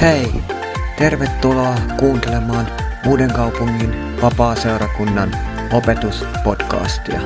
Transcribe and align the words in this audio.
Hei! 0.00 0.32
Tervetuloa 0.98 1.74
kuuntelemaan 2.00 2.66
Uuden 3.06 3.32
kaupungin 3.32 3.90
vapaa-seurakunnan 4.22 5.36
opetuspodcastia. 5.72 7.20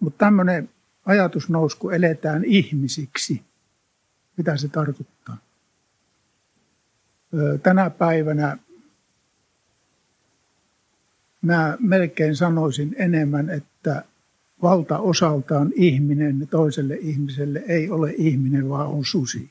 Mutta 0.00 0.18
tämmöinen 0.18 0.70
ajatus 1.04 1.48
nousi, 1.48 1.76
kun 1.76 1.94
eletään 1.94 2.44
ihmisiksi. 2.44 3.45
Mitä 4.36 4.56
se 4.56 4.68
tarkoittaa? 4.68 5.36
Tänä 7.62 7.90
päivänä 7.90 8.58
mä 11.42 11.76
melkein 11.80 12.36
sanoisin 12.36 12.96
enemmän, 12.98 13.50
että 13.50 14.04
valtaosaltaan 14.62 15.72
ihminen 15.74 16.48
toiselle 16.50 16.94
ihmiselle 16.94 17.64
ei 17.68 17.90
ole 17.90 18.14
ihminen, 18.16 18.68
vaan 18.68 18.88
on 18.88 19.04
susi. 19.04 19.50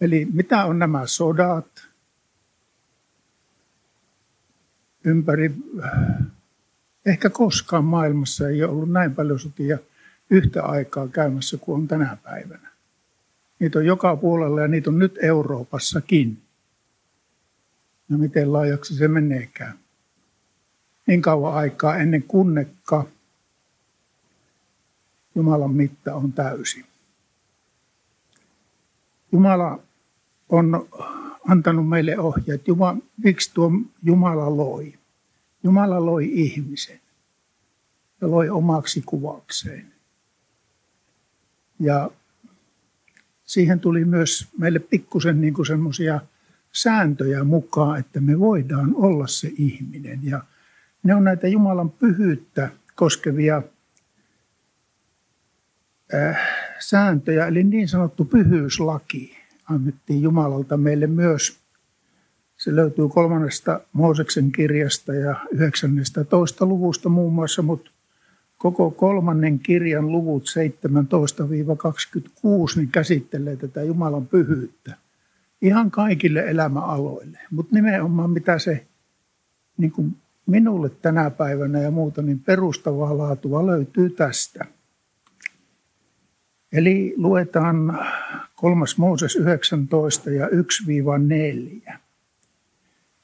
Eli 0.00 0.28
mitä 0.32 0.64
on 0.64 0.78
nämä 0.78 1.06
sodat 1.06 1.88
ympäri, 5.04 5.54
ehkä 7.06 7.30
koskaan 7.30 7.84
maailmassa 7.84 8.48
ei 8.48 8.62
ole 8.62 8.72
ollut 8.72 8.90
näin 8.90 9.14
paljon 9.14 9.40
sotia 9.40 9.78
yhtä 10.30 10.62
aikaa 10.62 11.08
käymässä 11.08 11.56
kuin 11.56 11.80
on 11.80 11.88
tänä 11.88 12.16
päivänä. 12.22 12.68
Niitä 13.58 13.78
on 13.78 13.86
joka 13.86 14.16
puolella 14.16 14.60
ja 14.60 14.68
niitä 14.68 14.90
on 14.90 14.98
nyt 14.98 15.18
Euroopassakin. 15.22 16.42
No 18.08 18.18
miten 18.18 18.52
laajaksi 18.52 18.94
se 18.94 19.08
meneekään. 19.08 19.78
Niin 21.06 21.22
kauan 21.22 21.54
aikaa 21.54 21.96
ennen 21.96 22.22
kunnekka 22.22 23.06
Jumalan 25.34 25.74
mitta 25.74 26.14
on 26.14 26.32
täysi. 26.32 26.84
Jumala 29.32 29.78
on 30.48 30.88
antanut 31.48 31.88
meille 31.88 32.18
ohjeet. 32.18 32.68
Jumala, 32.68 32.96
miksi 33.24 33.54
tuo 33.54 33.70
Jumala 34.02 34.56
loi? 34.56 34.94
Jumala 35.62 36.06
loi 36.06 36.30
ihmisen 36.32 37.00
ja 38.20 38.30
loi 38.30 38.50
omaksi 38.50 39.02
kuvakseen. 39.06 39.95
Ja 41.80 42.10
siihen 43.44 43.80
tuli 43.80 44.04
myös 44.04 44.48
meille 44.58 44.78
pikkusen 44.78 45.40
niin 45.40 45.66
semmoisia 45.66 46.20
sääntöjä 46.72 47.44
mukaan, 47.44 47.98
että 47.98 48.20
me 48.20 48.38
voidaan 48.38 48.94
olla 48.94 49.26
se 49.26 49.52
ihminen. 49.58 50.20
Ja 50.22 50.42
ne 51.02 51.14
on 51.14 51.24
näitä 51.24 51.48
Jumalan 51.48 51.90
pyhyyttä 51.90 52.70
koskevia 52.94 53.62
äh, 56.14 56.38
sääntöjä, 56.78 57.46
eli 57.46 57.64
niin 57.64 57.88
sanottu 57.88 58.24
pyhyyslaki 58.24 59.36
annettiin 59.70 60.22
Jumalalta 60.22 60.76
meille 60.76 61.06
myös. 61.06 61.58
Se 62.56 62.76
löytyy 62.76 63.08
kolmannesta 63.08 63.80
Mooseksen 63.92 64.52
kirjasta 64.52 65.14
ja 65.14 65.36
toista 66.24 66.66
luvusta 66.66 67.08
muun 67.08 67.32
muassa, 67.32 67.62
mutta 67.62 67.90
koko 68.58 68.90
kolmannen 68.90 69.58
kirjan 69.58 70.12
luvut 70.12 70.44
17-26 70.44 70.48
niin 72.76 72.88
käsittelee 72.88 73.56
tätä 73.56 73.82
Jumalan 73.82 74.26
pyhyyttä 74.26 74.94
ihan 75.62 75.90
kaikille 75.90 76.40
elämäaloille. 76.40 77.38
Mutta 77.50 77.74
nimenomaan 77.74 78.30
mitä 78.30 78.58
se 78.58 78.86
niin 79.76 79.92
kuin 79.92 80.16
minulle 80.46 80.90
tänä 80.90 81.30
päivänä 81.30 81.80
ja 81.80 81.90
muuta, 81.90 82.22
niin 82.22 82.40
perustavaa 82.40 83.18
laatua 83.18 83.66
löytyy 83.66 84.10
tästä. 84.10 84.64
Eli 86.72 87.14
luetaan 87.16 87.98
3. 88.54 88.84
Mooses 88.96 89.36
19 89.36 90.30
ja 90.30 90.46
1-4. 90.46 91.92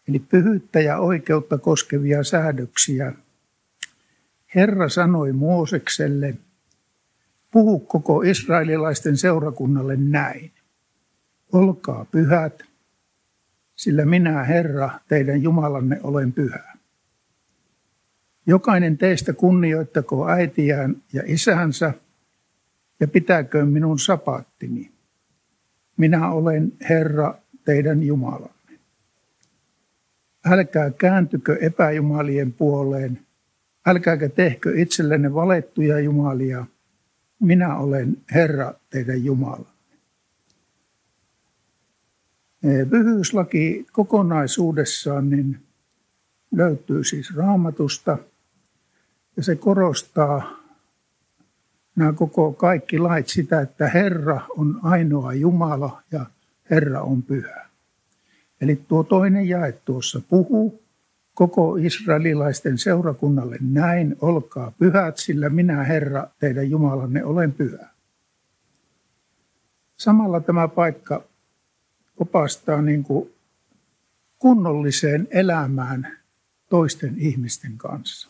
Eli 0.09 0.19
pyhyyttä 0.19 0.81
ja 0.81 0.99
oikeutta 0.99 1.59
koskevia 1.59 2.25
säädöksiä 2.25 3.12
Herra 4.54 4.88
sanoi 4.88 5.32
Moosekselle, 5.32 6.34
puhu 7.50 7.80
koko 7.80 8.22
israelilaisten 8.22 9.16
seurakunnalle 9.16 9.96
näin. 9.96 10.52
Olkaa 11.52 12.04
pyhät, 12.04 12.62
sillä 13.76 14.04
minä, 14.04 14.44
Herra, 14.44 14.90
teidän 15.08 15.42
Jumalanne, 15.42 16.00
olen 16.02 16.32
pyhä. 16.32 16.76
Jokainen 18.46 18.98
teistä 18.98 19.32
kunnioittako 19.32 20.28
äitiään 20.28 20.96
ja 21.12 21.22
isänsä 21.26 21.94
ja 23.00 23.08
pitäköön 23.08 23.69
minun 23.69 23.98
sapaattini. 23.98 24.92
Minä 25.96 26.30
olen 26.30 26.72
Herra, 26.88 27.34
teidän 27.64 28.02
Jumalanne. 28.02 28.78
Älkää 30.46 30.90
kääntykö 30.90 31.58
epäjumalien 31.60 32.52
puoleen– 32.52 33.20
Älkääkä 33.87 34.28
tehkö 34.28 34.72
itsellenne 34.81 35.34
valettuja 35.34 36.00
jumalia. 36.00 36.66
Minä 37.41 37.76
olen 37.76 38.16
Herra 38.34 38.75
teidän 38.91 39.25
Jumala. 39.25 39.69
Pyhyyslaki 42.91 43.87
kokonaisuudessaan 43.93 45.31
niin 45.31 45.60
löytyy 46.53 47.04
siis 47.04 47.37
raamatusta 47.37 48.19
ja 49.37 49.43
se 49.43 49.56
korostaa 49.56 50.62
nämä 51.97 52.12
koko 52.12 52.53
kaikki 52.53 52.99
lait 52.99 53.28
sitä, 53.28 53.60
että 53.60 53.88
Herra 53.88 54.41
on 54.56 54.81
ainoa 54.82 55.34
Jumala 55.34 56.03
ja 56.12 56.26
Herra 56.70 57.00
on 57.00 57.22
pyhä. 57.22 57.69
Eli 58.60 58.81
tuo 58.88 59.03
toinen 59.03 59.49
jae 59.49 59.72
tuossa 59.72 60.20
puhuu 60.28 60.81
koko 61.34 61.76
israelilaisten 61.76 62.78
seurakunnalle 62.78 63.56
näin, 63.60 64.16
olkaa 64.20 64.72
pyhät, 64.78 65.16
sillä 65.16 65.48
minä 65.48 65.84
Herra, 65.84 66.26
teidän 66.38 66.70
Jumalanne, 66.70 67.25
olen 67.25 67.53
pyhä. 67.53 67.88
Samalla 69.97 70.41
tämä 70.41 70.69
paikka 70.69 71.25
opastaa 72.16 72.82
niin 72.82 73.03
kuin 73.03 73.31
kunnolliseen 74.38 75.28
elämään 75.31 76.19
toisten 76.69 77.15
ihmisten 77.19 77.78
kanssa. 77.78 78.28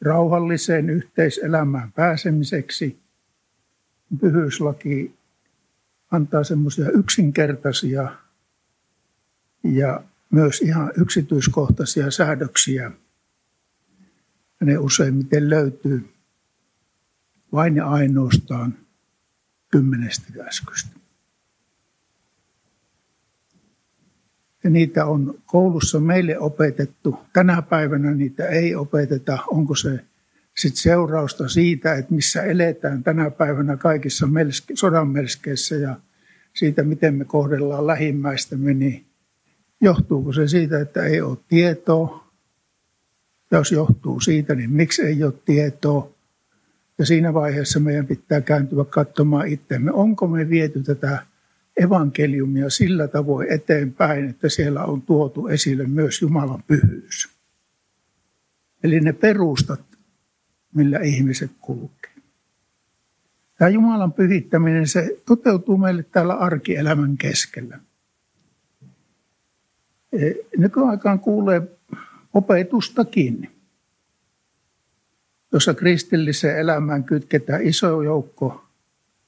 Rauhalliseen 0.00 0.90
yhteiselämään 0.90 1.92
pääsemiseksi 1.92 2.98
pyhyyslaki 4.20 5.14
antaa 6.10 6.44
semmoisia 6.44 6.90
yksinkertaisia 6.90 8.12
ja 9.62 10.02
myös 10.30 10.60
ihan 10.60 10.92
yksityiskohtaisia 10.96 12.10
säädöksiä. 12.10 12.92
Ne 14.60 14.78
useimmiten 14.78 15.50
löytyy 15.50 16.08
vain 17.52 17.76
ja 17.76 17.86
ainoastaan 17.86 18.74
kymmenestä 19.70 20.32
käskystä. 20.32 20.90
Ja 24.64 24.70
niitä 24.70 25.06
on 25.06 25.38
koulussa 25.46 26.00
meille 26.00 26.38
opetettu. 26.38 27.18
Tänä 27.32 27.62
päivänä 27.62 28.14
niitä 28.14 28.46
ei 28.46 28.74
opeteta. 28.74 29.38
Onko 29.46 29.74
se 29.74 30.04
sitten 30.56 30.82
seurausta 30.82 31.48
siitä, 31.48 31.94
että 31.94 32.14
missä 32.14 32.42
eletään 32.42 33.02
tänä 33.02 33.30
päivänä 33.30 33.76
kaikissa 33.76 34.26
melske, 34.26 34.76
sodan 34.76 35.08
melskeissä 35.08 35.74
ja 35.74 35.96
siitä, 36.54 36.82
miten 36.82 37.14
me 37.14 37.24
kohdellaan 37.24 37.86
lähimmäistämme, 37.86 38.74
niin 38.74 39.05
Johtuuko 39.80 40.32
se 40.32 40.48
siitä, 40.48 40.80
että 40.80 41.02
ei 41.02 41.20
ole 41.20 41.38
tietoa? 41.48 42.26
Jos 43.50 43.72
johtuu 43.72 44.20
siitä, 44.20 44.54
niin 44.54 44.70
miksi 44.70 45.02
ei 45.02 45.24
ole 45.24 45.34
tietoa? 45.44 46.16
Ja 46.98 47.06
siinä 47.06 47.34
vaiheessa 47.34 47.80
meidän 47.80 48.06
pitää 48.06 48.40
kääntyä 48.40 48.84
katsomaan 48.84 49.48
itsemme, 49.48 49.92
onko 49.92 50.26
me 50.26 50.48
viety 50.48 50.82
tätä 50.82 51.26
evankeliumia 51.76 52.70
sillä 52.70 53.08
tavoin 53.08 53.48
eteenpäin, 53.48 54.28
että 54.28 54.48
siellä 54.48 54.84
on 54.84 55.02
tuotu 55.02 55.46
esille 55.46 55.84
myös 55.84 56.22
Jumalan 56.22 56.62
pyhyys. 56.66 57.28
Eli 58.84 59.00
ne 59.00 59.12
perustat, 59.12 59.80
millä 60.74 60.98
ihmiset 60.98 61.50
kulkee. 61.60 62.12
Tämä 63.58 63.68
Jumalan 63.68 64.12
pyhittäminen, 64.12 64.88
se 64.88 65.22
toteutuu 65.26 65.78
meille 65.78 66.02
täällä 66.02 66.34
arkielämän 66.34 67.16
keskellä. 67.16 67.78
Nykyaikaan 70.56 71.20
kuulee 71.20 71.62
opetustakin, 72.34 73.50
jossa 75.52 75.74
kristilliseen 75.74 76.58
elämään 76.58 77.04
kytketään 77.04 77.62
iso 77.62 78.02
joukko 78.02 78.64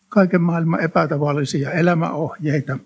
kaiken 0.09 0.41
maailman 0.41 0.81
epätavallisia 0.81 1.71
elämäohjeita. 1.71 2.79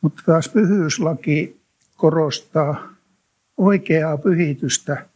Mutta 0.00 0.22
taas 0.26 0.48
pyhyyslaki 0.48 1.60
korostaa 1.96 2.94
oikeaa 3.56 4.18
pyhitystä 4.18 5.06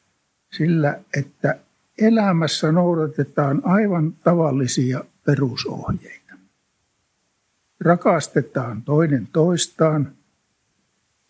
sillä, 0.53 1.01
että 1.17 1.59
elämässä 1.99 2.73
noudatetaan 2.73 3.63
aivan 3.65 4.13
tavallisia 4.13 5.05
perusohjeita. 5.25 6.35
Rakastetaan 7.81 8.83
toinen 8.83 9.29
toistaan 9.33 10.13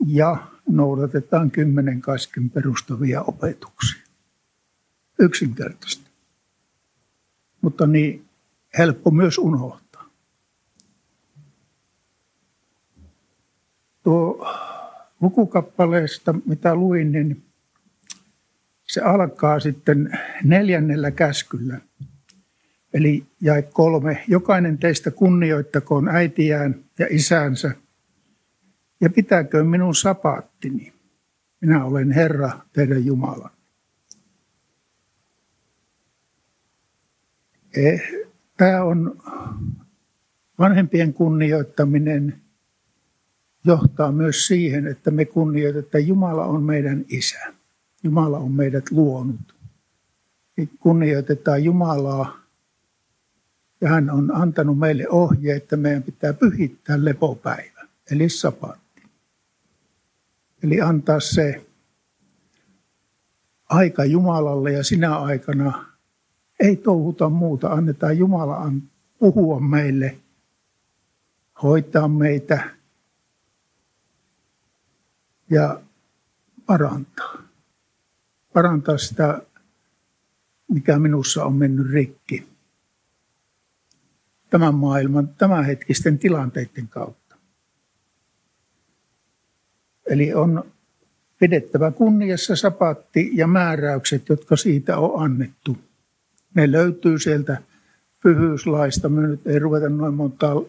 ja 0.07 0.37
noudatetaan 0.69 1.51
kymmenen 1.51 2.01
kasken 2.01 2.51
perustavia 2.51 3.23
opetuksia. 3.23 4.03
Yksinkertaisesti. 5.19 6.11
Mutta 7.61 7.87
niin 7.87 8.25
helppo 8.79 9.11
myös 9.11 9.39
unohtaa. 9.39 10.11
Tuo 14.03 14.47
lukukappaleesta, 15.21 16.35
mitä 16.47 16.75
luin, 16.75 17.13
niin 17.13 17.43
se 18.83 19.01
alkaa 19.01 19.61
sitten 19.61 20.19
neljännellä 20.45 21.11
käskyllä. 21.11 21.81
Eli 22.95 23.27
jäi 23.41 23.63
kolme. 23.63 24.25
Jokainen 24.29 24.79
teistä 24.79 25.11
kunnioittakoon 25.11 26.09
äitiään 26.09 26.85
ja 26.99 27.07
isänsä 27.11 27.75
ja 29.03 29.11
pitääkö 29.11 29.65
minun 29.65 29.95
sapaattini. 29.95 30.93
Minä 31.61 31.85
olen 31.85 32.13
Herra, 32.13 32.51
teidän 32.73 33.07
Jumala. 33.07 33.51
Eh, 37.77 38.23
Tämä 38.57 38.83
on 38.83 39.23
vanhempien 40.59 41.15
kunnioittaminen 41.15 42.41
johtaa 43.65 44.13
myös 44.13 44.47
siihen, 44.47 44.87
että 44.87 45.11
me 45.11 45.25
kunnioitetaan, 45.25 45.85
että 45.85 45.99
Jumala 45.99 46.45
on 46.45 46.63
meidän 46.63 47.05
isä. 47.09 47.55
Jumala 48.03 48.39
on 48.39 48.53
meidät 48.53 48.91
luonut. 48.91 49.55
Kunnioitetaan 50.81 51.65
Jumalaa 51.65 52.41
ja 53.81 53.89
hän 53.89 54.11
on 54.11 54.37
antanut 54.37 54.79
meille 54.79 55.09
ohje, 55.09 55.57
että 55.57 55.77
meidän 55.77 56.03
pitää 56.03 56.33
pyhittää 56.33 57.05
lepopäivä, 57.05 57.87
eli 58.11 58.29
sapatti. 58.29 58.82
Eli 60.63 60.81
antaa 60.81 61.21
se 61.21 61.67
aika 63.69 64.05
Jumalalle 64.05 64.73
ja 64.73 64.85
sinä 64.85 65.17
aikana 65.17 65.87
ei 66.61 66.77
touhuta 66.77 67.29
muuta. 67.29 67.69
Annetaan 67.69 68.19
Jumala 68.19 68.73
puhua 69.19 69.61
meille, 69.61 70.19
hoitaa 71.63 72.09
meitä 72.09 72.71
ja 75.51 75.83
parantaa. 76.67 77.43
Parantaa 78.53 78.99
sitä, 78.99 79.43
mikä 80.69 80.99
minussa 80.99 81.45
on 81.45 81.55
mennyt 81.55 81.91
rikki 81.91 82.53
tämän 84.51 84.75
maailman 84.75 85.29
tämänhetkisten 85.29 86.19
tilanteiden 86.19 86.89
kautta. 86.89 87.22
Eli 90.07 90.35
on 90.35 90.65
pidettävä 91.39 91.91
kunniassa 91.91 92.57
sapatti 92.57 93.31
ja 93.35 93.47
määräykset, 93.47 94.29
jotka 94.29 94.57
siitä 94.57 94.99
on 94.99 95.25
annettu. 95.25 95.79
Ne 96.55 96.73
löytyy 96.73 97.19
sieltä 97.19 97.63
pyhyyslaista. 98.23 99.09
Me 99.09 99.27
nyt 99.27 99.47
ei 99.47 99.59
ruveta 99.59 99.89
noin 99.89 100.15
montaa 100.15 100.63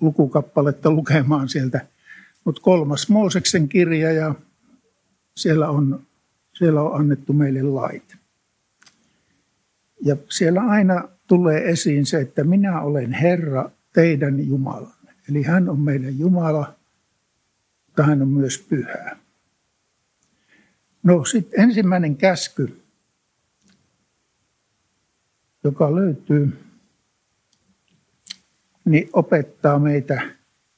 lukukappaletta 0.00 0.90
lukemaan 0.90 1.48
sieltä. 1.48 1.86
Mutta 2.44 2.62
kolmas 2.62 3.08
Mooseksen 3.08 3.68
kirja 3.68 4.12
ja 4.12 4.34
siellä 5.36 5.68
on, 5.68 6.02
siellä 6.52 6.82
on 6.82 7.00
annettu 7.00 7.32
meille 7.32 7.62
lait. 7.62 8.16
Ja 10.04 10.16
siellä 10.28 10.60
aina 10.60 11.08
tulee 11.26 11.70
esiin 11.70 12.06
se, 12.06 12.20
että 12.20 12.44
minä 12.44 12.80
olen 12.80 13.12
Herra, 13.12 13.70
teidän 13.92 14.48
Jumalanne. 14.48 15.12
Eli 15.30 15.42
hän 15.42 15.68
on 15.68 15.80
meidän 15.80 16.18
Jumala, 16.18 16.74
mutta 17.94 18.02
hän 18.02 18.22
on 18.22 18.28
myös 18.28 18.58
pyhä. 18.68 19.16
No 21.02 21.24
sitten 21.24 21.60
ensimmäinen 21.60 22.16
käsky, 22.16 22.82
joka 25.64 25.94
löytyy, 25.94 26.58
niin 28.84 29.10
opettaa 29.12 29.78
meitä 29.78 30.22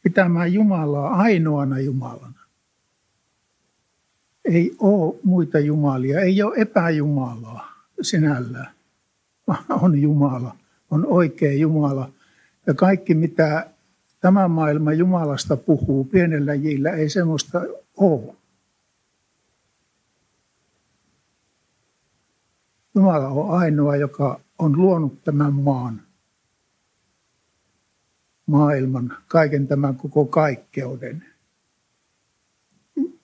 pitämään 0.03 0.53
Jumalaa 0.53 1.15
ainoana 1.15 1.81
Jumalana. 1.81 2.41
Ei 4.45 4.77
ole 4.79 5.17
muita 5.23 5.59
jumalia, 5.59 6.21
ei 6.21 6.43
ole 6.43 6.57
epäjumalaa 6.57 7.87
sinällään 8.01 8.71
on 9.71 10.03
Jumala, 10.03 10.57
on 10.91 11.07
oikea 11.07 11.53
Jumala. 11.53 12.11
Ja 12.67 12.75
kaikki, 12.75 13.15
mitä 13.15 13.71
tämä 14.27 14.49
maailma 14.49 14.93
Jumalasta 14.93 15.57
puhuu 15.57 16.05
pienellä 16.05 16.55
jillä, 16.55 16.91
ei 16.91 17.09
semmoista 17.09 17.61
ole. 17.97 18.35
Jumala 22.95 23.29
on 23.29 23.59
ainoa, 23.59 23.97
joka 23.97 24.41
on 24.59 24.79
luonut 24.79 25.25
tämän 25.25 25.55
maan, 25.55 26.03
maailman, 28.47 29.17
kaiken 29.29 29.69
tämän 29.69 29.97
koko 29.97 30.25
kaikkeuden. 30.25 31.25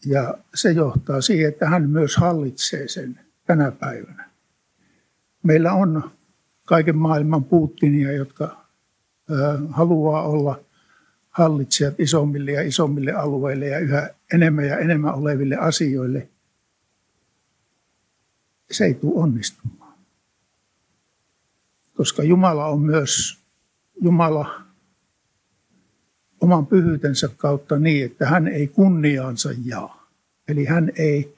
Ja 0.06 0.34
se 0.54 0.72
johtaa 0.72 1.20
siihen, 1.20 1.48
että 1.48 1.68
hän 1.68 1.90
myös 1.90 2.16
hallitsee 2.16 2.88
sen 2.88 3.20
tänä 3.46 3.70
päivänä. 3.70 4.30
Meillä 5.42 5.72
on 5.72 6.10
kaiken 6.64 6.96
maailman 6.96 7.44
Putinia, 7.44 8.12
jotka 8.12 8.66
haluaa 9.70 10.22
olla 10.22 10.60
hallitsijat 11.32 12.00
isommille 12.00 12.52
ja 12.52 12.62
isommille 12.62 13.12
alueille 13.12 13.66
ja 13.66 13.78
yhä 13.78 14.10
enemmän 14.34 14.66
ja 14.66 14.78
enemmän 14.78 15.14
oleville 15.14 15.56
asioille. 15.56 16.28
Se 18.70 18.84
ei 18.84 18.94
tule 18.94 19.22
onnistumaan. 19.22 19.98
Koska 21.96 22.22
Jumala 22.22 22.66
on 22.66 22.80
myös 22.80 23.38
Jumala 24.02 24.62
oman 26.40 26.66
pyhyytensä 26.66 27.28
kautta 27.36 27.78
niin, 27.78 28.06
että 28.06 28.26
hän 28.26 28.48
ei 28.48 28.66
kunniaansa 28.68 29.50
jaa. 29.64 30.06
Eli 30.48 30.64
hän 30.64 30.92
ei 30.96 31.34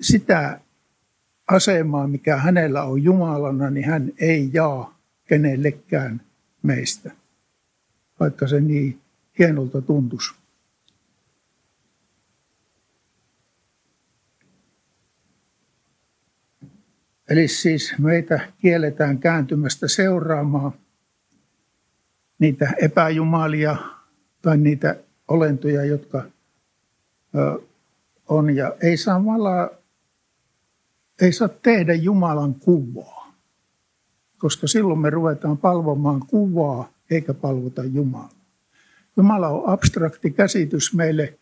sitä 0.00 0.60
asemaa, 1.50 2.06
mikä 2.08 2.36
hänellä 2.36 2.82
on 2.82 3.02
Jumalana, 3.02 3.70
niin 3.70 3.86
hän 3.86 4.12
ei 4.18 4.50
jaa 4.52 4.98
kenellekään 5.24 6.20
meistä, 6.62 7.10
vaikka 8.22 8.48
se 8.48 8.60
niin 8.60 9.00
hienolta 9.38 9.80
tuntuisi. 9.82 10.34
Eli 17.28 17.48
siis 17.48 17.94
meitä 17.98 18.52
kielletään 18.58 19.18
kääntymästä 19.18 19.88
seuraamaan 19.88 20.72
niitä 22.38 22.72
epäjumalia 22.80 23.76
tai 24.42 24.56
niitä 24.56 24.96
olentoja, 25.28 25.84
jotka 25.84 26.24
on. 28.28 28.56
Ja 28.56 28.76
ei 28.82 28.96
saa 28.96 29.24
valaa 29.24 29.70
ei 31.20 31.32
saa 31.32 31.48
tehdä 31.48 31.94
Jumalan 31.94 32.54
kuvaa, 32.54 33.34
koska 34.38 34.66
silloin 34.66 34.98
me 34.98 35.10
ruvetaan 35.10 35.58
palvomaan 35.58 36.20
kuvaa 36.26 36.92
eikä 37.14 37.34
palvota 37.34 37.84
Jumalaa. 37.84 38.42
Jumala 39.16 39.48
on 39.48 39.68
abstrakti 39.68 40.30
käsitys 40.30 40.94
meille 40.94 41.38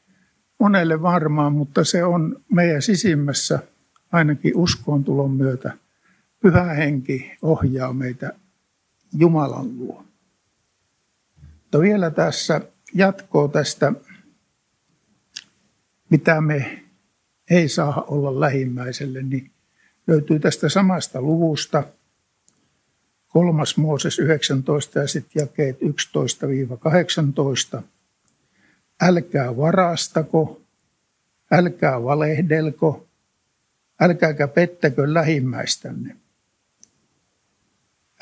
monelle 0.59 1.03
varmaan, 1.03 1.53
mutta 1.53 1.85
se 1.85 2.05
on 2.05 2.43
meidän 2.53 2.83
sisimmässä 2.83 3.59
ainakin 4.13 4.57
uskon 4.57 5.05
tulon 5.05 5.31
myötä. 5.31 5.73
Pyhä 6.41 6.65
henki 6.65 7.33
ohjaa 7.43 7.93
meitä 7.93 8.33
Jumalan 9.19 9.79
luo. 9.79 10.05
Mutta 11.61 11.81
vielä 11.81 12.11
tässä 12.11 12.61
jatkoo 12.95 13.49
tästä, 13.49 13.93
mitä 16.11 16.41
me 16.41 16.85
ei 17.51 17.69
saa 17.69 18.03
olla 18.03 18.41
lähimmäiselle, 18.41 19.23
niin 19.23 19.51
löytyy 20.07 20.39
tästä 20.39 20.69
samasta 20.69 21.23
luvusta, 21.23 21.85
kolmas 23.31 23.77
Mooses 23.77 24.19
19 24.19 24.99
ja 24.99 25.09
sitten 25.09 25.41
jakeet 25.41 25.79
11-18. 27.79 27.83
Älkää 29.01 29.57
varastako, 29.57 30.61
älkää 31.51 32.03
valehdelko, 32.03 33.07
älkääkä 34.01 34.49
pettäkö 34.49 35.15
lähimmäistänne. 35.15 36.17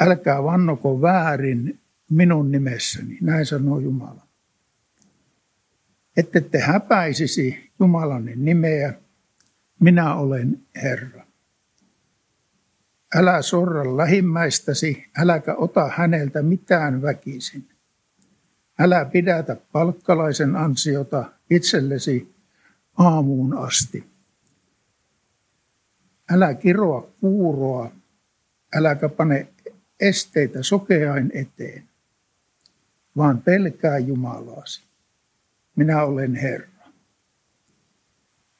älkää 0.01 0.43
vannoko 0.45 1.01
väärin 1.01 1.81
minun 2.11 2.53
nimessäni, 2.53 3.19
näin 3.21 3.47
sanoo 3.47 3.79
Jumala. 3.79 4.23
Ette 6.17 6.41
te 6.41 6.59
häpäisisi 6.59 7.71
Jumalan 7.81 8.31
nimeä, 8.37 8.95
minä 9.81 10.15
olen 10.15 10.61
Herra. 10.83 11.18
Älä 13.15 13.43
sorra 13.43 13.97
lähimmäistäsi, 13.97 15.11
äläkä 15.19 15.55
ota 15.55 15.89
häneltä 15.97 16.43
mitään 16.43 17.03
väkisin. 17.03 17.69
Älä 18.79 19.05
pidätä 19.05 19.57
palkkalaisen 19.73 20.57
ansiota 20.57 21.33
itsellesi 21.51 22.35
aamuun 22.99 23.59
asti. 23.59 24.05
Älä 26.31 26.55
kiroa 26.55 27.09
kuuroa, 27.21 27.93
äläkä 28.75 29.09
pane 29.09 29.49
esteitä 30.01 30.63
sokeain 30.63 31.31
eteen, 31.35 31.89
vaan 33.17 33.43
pelkää 33.43 33.99
Jumalaasi. 33.99 34.83
Minä 35.77 36.03
olen 36.03 36.35
Herra. 36.35 36.69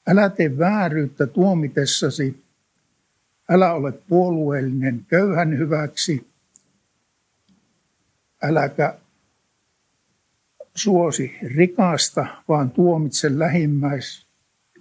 Älä 0.07 0.31
tee 0.31 0.59
vääryyttä 0.59 1.27
tuomitessasi, 1.27 2.45
älä 3.49 3.73
ole 3.73 3.93
puolueellinen 3.93 5.05
köyhän 5.09 5.59
hyväksi, 5.59 6.27
äläkä 8.43 8.99
suosi 10.75 11.39
rikasta, 11.43 12.27
vaan 12.49 12.71
tuomitse 12.71 13.39
lähimmäis, 13.39 14.27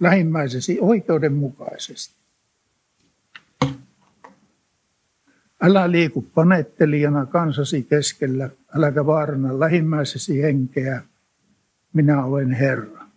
lähimmäisesi 0.00 0.78
oikeudenmukaisesti. 0.80 2.18
Älä 5.62 5.90
liiku 5.90 6.22
panettelijana 6.22 7.26
kansasi 7.26 7.82
keskellä, 7.82 8.50
äläkä 8.76 9.06
vaarana 9.06 9.60
lähimmäisesi 9.60 10.42
henkeä, 10.42 11.02
minä 11.92 12.24
olen 12.24 12.52
Herra. 12.52 13.08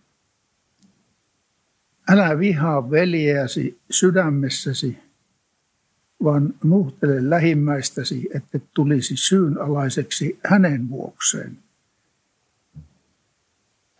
Älä 2.09 2.39
vihaa 2.39 2.91
veljeäsi 2.91 3.81
sydämessäsi, 3.91 5.10
vaan 6.23 6.53
nuhtele 6.63 7.29
lähimmäistäsi, 7.29 8.29
että 8.33 8.59
tulisi 8.73 9.17
syynalaiseksi 9.17 10.39
hänen 10.45 10.89
vuokseen. 10.89 11.57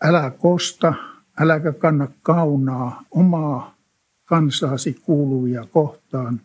Älä 0.03 0.31
kosta, 0.31 0.93
äläkä 1.39 1.71
kanna 1.71 2.07
kaunaa 2.21 3.03
omaa 3.11 3.75
kansaasi 4.25 4.93
kuuluvia 4.93 5.65
kohtaan, 5.65 6.41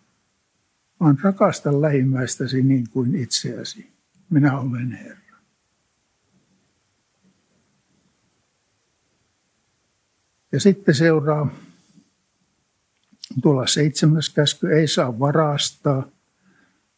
vaan 1.00 1.18
rakasta 1.22 1.80
lähimmäistäsi 1.80 2.62
niin 2.62 2.88
kuin 2.90 3.14
itseäsi. 3.14 3.90
Minä 4.30 4.58
olen 4.58 4.92
Herra. 4.92 5.36
Ja 10.52 10.60
sitten 10.60 10.94
seuraa 10.94 11.50
tuolla 13.42 13.66
seitsemäs 13.66 14.30
käsky, 14.30 14.72
ei 14.72 14.88
saa 14.88 15.18
varastaa. 15.18 16.08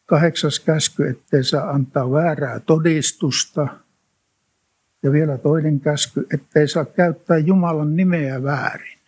Kahdeksas 0.05 0.59
käsky, 0.59 1.07
ettei 1.07 1.43
saa 1.43 1.69
antaa 1.69 2.11
väärää 2.11 2.59
todistusta. 2.59 3.67
Ja 5.03 5.11
vielä 5.11 5.37
toinen 5.37 5.79
käsky, 5.79 6.27
ettei 6.33 6.67
saa 6.67 6.85
käyttää 6.85 7.37
Jumalan 7.37 7.95
nimeä 7.95 8.43
väärin. 8.43 8.99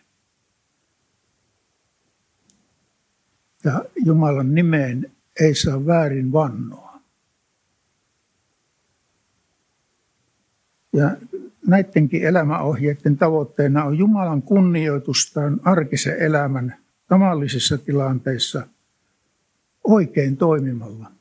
Ja 3.64 3.86
Jumalan 4.06 4.56
nimeen 4.56 5.12
ei 5.40 5.56
saa 5.56 5.86
väärin 5.86 6.32
vannoa. 6.32 7.00
Ja 10.94 11.18
näidenkin 11.68 12.24
elämäohjeiden 12.24 13.18
tavoitteena 13.18 13.84
on 13.84 13.98
Jumalan 13.98 14.42
kunnioitustaan 14.42 15.60
arkisen 15.64 16.18
elämän 16.20 16.81
tavallisissa 17.12 17.78
tilanteissa 17.78 18.68
oikein 19.84 20.38
toimimalla 20.38 21.12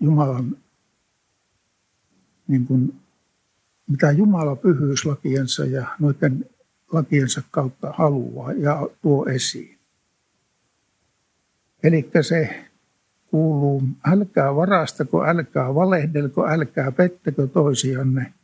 Jumalan, 0.00 0.56
niin 2.48 2.66
kuin, 2.66 2.94
mitä 3.86 4.10
Jumala 4.10 4.56
pyhyyslakiensa 4.56 5.64
ja 5.64 5.86
noiden 5.98 6.46
lakiensa 6.92 7.42
kautta 7.50 7.92
haluaa 7.98 8.52
ja 8.52 8.88
tuo 9.02 9.26
esiin. 9.26 9.78
Eli 11.82 12.10
se 12.20 12.64
kuuluu, 13.30 13.82
älkää 14.06 14.56
varastako, 14.56 15.26
älkää 15.26 15.74
valehdelko, 15.74 16.48
älkää 16.48 16.92
pettäkö 16.92 17.46
toisianne– 17.46 18.32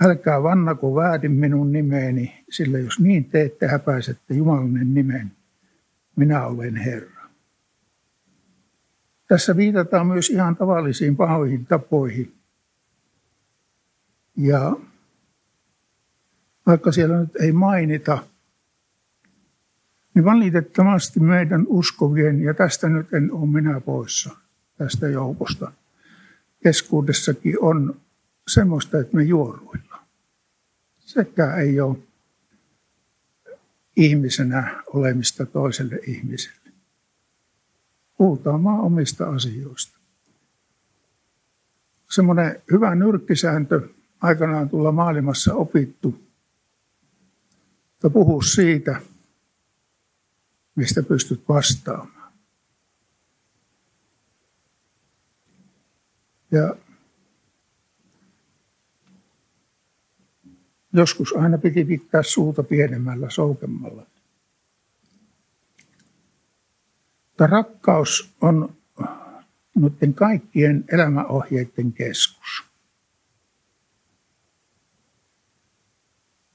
Älkää 0.00 0.42
vannako 0.42 0.94
väärin 0.94 1.32
minun 1.32 1.72
nimeeni, 1.72 2.44
sillä 2.50 2.78
jos 2.78 3.00
niin 3.00 3.24
teette, 3.24 3.66
häpäisette 3.66 4.34
Jumalanen 4.34 4.94
nimen. 4.94 5.35
Minä 6.16 6.46
olen 6.46 6.76
Herra. 6.76 7.28
Tässä 9.28 9.56
viitataan 9.56 10.06
myös 10.06 10.30
ihan 10.30 10.56
tavallisiin 10.56 11.16
pahoihin 11.16 11.66
tapoihin. 11.66 12.34
Ja 14.36 14.76
vaikka 16.66 16.92
siellä 16.92 17.20
nyt 17.20 17.36
ei 17.36 17.52
mainita, 17.52 18.18
niin 20.14 20.24
valitettavasti 20.24 21.20
meidän 21.20 21.64
uskovien, 21.68 22.42
ja 22.42 22.54
tästä 22.54 22.88
nyt 22.88 23.14
en 23.14 23.32
ole 23.32 23.50
minä 23.50 23.80
poissa 23.80 24.36
tästä 24.78 25.08
joukosta, 25.08 25.72
keskuudessakin 26.62 27.62
on 27.62 28.00
semmoista, 28.48 28.98
että 28.98 29.16
me 29.16 29.22
juoruilla. 29.22 30.02
Sekä 30.98 31.54
ei 31.54 31.80
ole 31.80 31.98
ihmisenä 33.96 34.82
olemista 34.86 35.46
toiselle 35.46 35.96
ihmiselle. 36.06 36.72
Puhutaan 38.18 38.60
omista 38.80 39.28
asioista. 39.30 39.98
Semmoinen 42.10 42.62
hyvä 42.72 42.94
nyrkkisääntö 42.94 43.88
aikanaan 44.20 44.68
tulla 44.68 44.92
maailmassa 44.92 45.54
opittu, 45.54 46.20
että 47.94 48.10
puhu 48.10 48.42
siitä, 48.42 49.00
mistä 50.74 51.02
pystyt 51.02 51.48
vastaamaan. 51.48 52.32
Ja 56.50 56.76
Joskus 60.96 61.32
aina 61.32 61.58
piti 61.58 61.84
pitää 61.84 62.22
suuta 62.22 62.62
pienemmällä 62.62 63.30
soukemmalla. 63.30 64.06
Mutta 67.26 67.46
rakkaus 67.46 68.34
on 68.40 68.76
noiden 69.74 70.14
kaikkien 70.14 70.84
elämäohjeiden 70.92 71.92
keskus. 71.92 72.64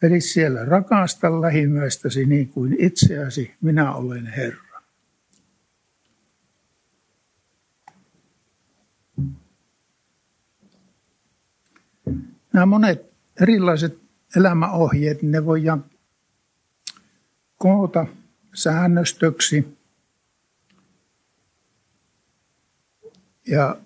Eli 0.02 0.22
siellä 0.22 0.66
rakasta 0.66 1.42
lähimmäistäsi 1.42 2.26
niin 2.26 2.50
kuin 2.50 2.76
itseäsi, 2.80 3.54
minä 3.62 3.94
olen 3.94 4.26
Herra. 4.26 4.82
Nämä 12.54 12.66
monet 12.66 13.12
erilaiset 13.42 14.01
elämäohjeet, 14.36 15.22
ne 15.22 15.46
voidaan 15.46 15.86
koota 17.58 18.06
säännöstöksi. 18.54 19.78
Ja 23.48 23.78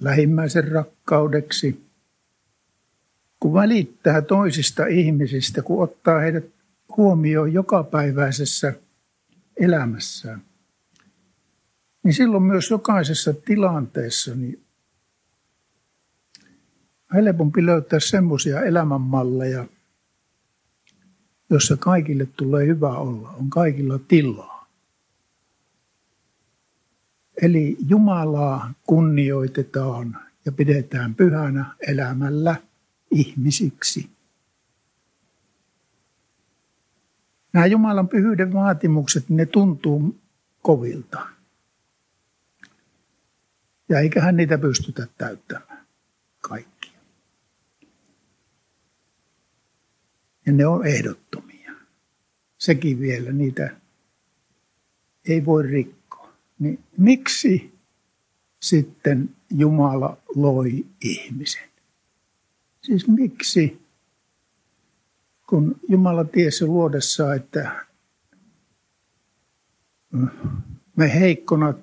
lähimmäisen 0.00 0.68
rakkaudeksi, 0.68 1.84
kun 3.40 3.54
välittää 3.54 4.22
toisista 4.22 4.86
ihmisistä, 4.86 5.62
kun 5.62 5.82
ottaa 5.82 6.20
heidät 6.20 6.44
huomioon 6.96 7.52
jokapäiväisessä 7.52 8.72
elämässään, 9.56 10.42
niin 12.02 12.14
silloin 12.14 12.42
myös 12.42 12.70
jokaisessa 12.70 13.34
tilanteessa 13.34 14.34
niin 14.34 14.64
helpompi 17.14 17.66
löytää 17.66 18.00
semmoisia 18.00 18.62
elämänmalleja, 18.62 19.66
jossa 21.50 21.76
kaikille 21.76 22.26
tulee 22.26 22.66
hyvä 22.66 22.90
olla, 22.90 23.30
on 23.30 23.50
kaikilla 23.50 23.98
tilaa. 24.08 24.68
Eli 27.42 27.76
Jumalaa 27.88 28.72
kunnioitetaan 28.86 30.16
ja 30.44 30.52
pidetään 30.52 31.14
pyhänä 31.14 31.74
elämällä 31.88 32.56
ihmisiksi. 33.10 34.10
Nämä 37.52 37.66
Jumalan 37.66 38.08
pyhyyden 38.08 38.52
vaatimukset, 38.52 39.28
ne 39.28 39.46
tuntuu 39.46 40.20
kovilta. 40.62 41.26
Ja 43.88 43.98
eiköhän 43.98 44.36
niitä 44.36 44.58
pystytä 44.58 45.06
täyttämään 45.18 45.86
kaikkia. 46.40 46.69
Ja 50.50 50.54
ne 50.54 50.66
on 50.66 50.86
ehdottomia. 50.86 51.72
Sekin 52.58 53.00
vielä 53.00 53.32
niitä 53.32 53.76
ei 55.28 55.44
voi 55.44 55.62
rikkoa. 55.62 56.32
Niin 56.58 56.78
miksi 56.98 57.74
sitten 58.60 59.30
Jumala 59.50 60.18
loi 60.34 60.86
ihmisen? 61.04 61.68
Siis 62.82 63.08
miksi, 63.08 63.80
kun 65.46 65.80
Jumala 65.88 66.24
tiesi 66.24 66.66
luodessa, 66.66 67.34
että 67.34 67.86
me 70.96 71.14
heikkona 71.14 71.74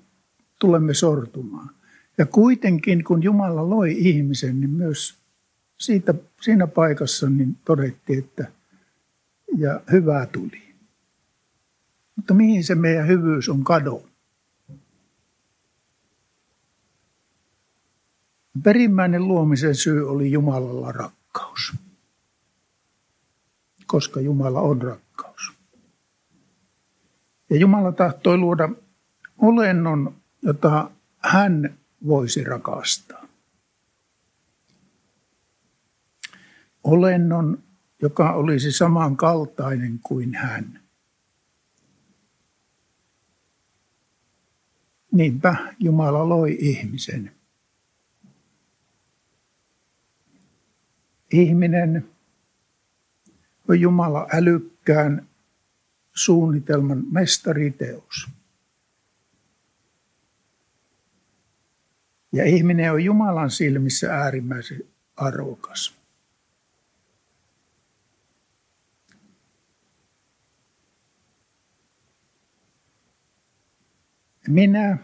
tulemme 0.59 0.93
sortumaan. 0.93 1.69
Ja 2.17 2.25
kuitenkin, 2.25 3.03
kun 3.03 3.23
Jumala 3.23 3.69
loi 3.69 3.95
ihmisen, 3.97 4.61
niin 4.61 4.69
myös 4.69 5.15
siitä, 5.77 6.13
siinä 6.41 6.67
paikassa 6.67 7.29
niin 7.29 7.57
todettiin, 7.65 8.19
että 8.19 8.56
ja 9.57 9.81
hyvää 9.91 10.25
tuli. 10.25 10.75
Mutta 12.15 12.33
mihin 12.33 12.63
se 12.63 12.75
meidän 12.75 13.07
hyvyys 13.07 13.49
on 13.49 13.63
kadonnut? 13.63 14.07
Perimmäinen 18.63 19.27
luomisen 19.27 19.75
syy 19.75 20.09
oli 20.09 20.31
Jumalalla 20.31 20.91
rakkaus. 20.91 21.73
Koska 23.87 24.21
Jumala 24.21 24.61
on 24.61 24.81
rakkaus. 24.81 25.51
Ja 27.49 27.57
Jumala 27.57 27.91
tahtoi 27.91 28.37
luoda 28.37 28.69
olennon, 29.37 30.15
jota 30.41 30.91
hän 31.17 31.77
voisi 32.07 32.43
rakastaa. 32.43 33.27
Olennon, 36.83 37.63
joka 38.01 38.31
olisi 38.31 38.71
samankaltainen 38.71 39.99
kuin 39.99 40.35
hän. 40.35 40.81
Niinpä 45.11 45.55
Jumala 45.79 46.29
loi 46.29 46.57
ihmisen. 46.59 47.31
Ihminen 51.31 52.09
on 53.67 53.79
Jumala 53.79 54.27
älykkään 54.33 55.27
suunnitelman 56.15 57.03
mestariteos. 57.11 58.27
Ja 62.31 62.45
ihminen 62.45 62.91
on 62.91 63.03
Jumalan 63.03 63.51
silmissä 63.51 64.13
äärimmäisen 64.13 64.83
arvokas. 65.15 65.96
Minä 74.47 74.97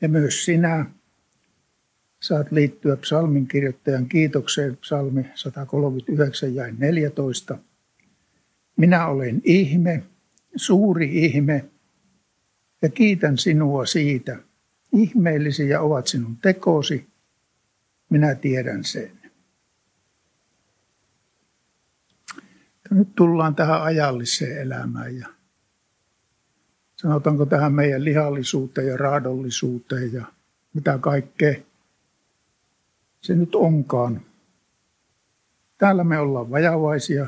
ja 0.00 0.08
myös 0.08 0.44
sinä 0.44 0.86
saat 2.22 2.52
liittyä 2.52 2.96
psalmin 2.96 3.48
kirjoittajan 3.48 4.06
kiitokseen 4.06 4.76
psalmi 4.76 5.26
139 5.34 6.54
ja 6.54 6.72
14. 6.78 7.58
Minä 8.76 9.06
olen 9.06 9.40
ihme, 9.44 10.02
suuri 10.56 11.24
ihme, 11.24 11.64
ja 12.82 12.88
kiitän 12.88 13.38
sinua 13.38 13.86
siitä. 13.86 14.36
Ihmeellisiä 14.92 15.80
ovat 15.80 16.06
sinun 16.06 16.36
tekosi, 16.36 17.06
minä 18.10 18.34
tiedän 18.34 18.84
sen. 18.84 19.10
Nyt 22.90 23.08
tullaan 23.16 23.54
tähän 23.54 23.82
ajalliseen 23.82 24.58
elämään 24.58 25.16
ja 25.16 25.39
sanotaanko 27.00 27.46
tähän 27.46 27.72
meidän 27.72 28.04
lihallisuuteen 28.04 28.86
ja 28.86 28.96
raadollisuuteen 28.96 30.12
ja 30.12 30.24
mitä 30.74 30.98
kaikkea 30.98 31.54
se 33.20 33.34
nyt 33.34 33.54
onkaan. 33.54 34.20
Täällä 35.78 36.04
me 36.04 36.18
ollaan 36.18 36.50
vajavaisia, 36.50 37.26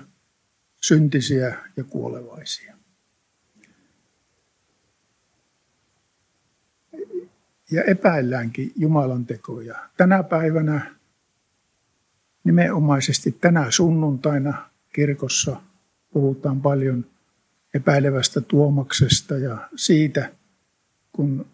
syntisiä 0.80 1.56
ja 1.76 1.84
kuolevaisia. 1.84 2.76
Ja 7.70 7.82
epäilläänkin 7.82 8.72
Jumalan 8.76 9.26
tekoja. 9.26 9.88
Tänä 9.96 10.22
päivänä, 10.22 10.94
nimenomaisesti 12.44 13.32
tänä 13.32 13.70
sunnuntaina 13.70 14.70
kirkossa 14.92 15.56
puhutaan 16.12 16.60
paljon 16.60 17.06
epäilevästä 17.74 18.40
tuomaksesta 18.40 19.38
ja 19.38 19.68
siitä, 19.76 20.32
kun 21.12 21.46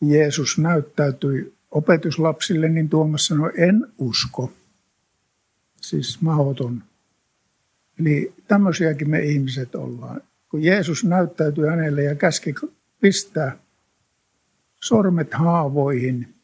Jeesus 0.00 0.58
näyttäytyi 0.58 1.54
opetuslapsille, 1.70 2.68
niin 2.68 2.88
Tuomas 2.88 3.26
sanoi, 3.26 3.52
en 3.56 3.86
usko. 3.98 4.52
Siis 5.80 6.20
mahdoton. 6.20 6.82
Eli 8.00 8.34
tämmöisiäkin 8.48 9.10
me 9.10 9.20
ihmiset 9.20 9.74
ollaan. 9.74 10.20
Kun 10.48 10.62
Jeesus 10.62 11.04
näyttäytyi 11.04 11.68
hänelle 11.68 12.02
ja 12.02 12.14
käski 12.14 12.54
pistää 13.00 13.58
sormet 14.82 15.34
haavoihin, 15.34 16.34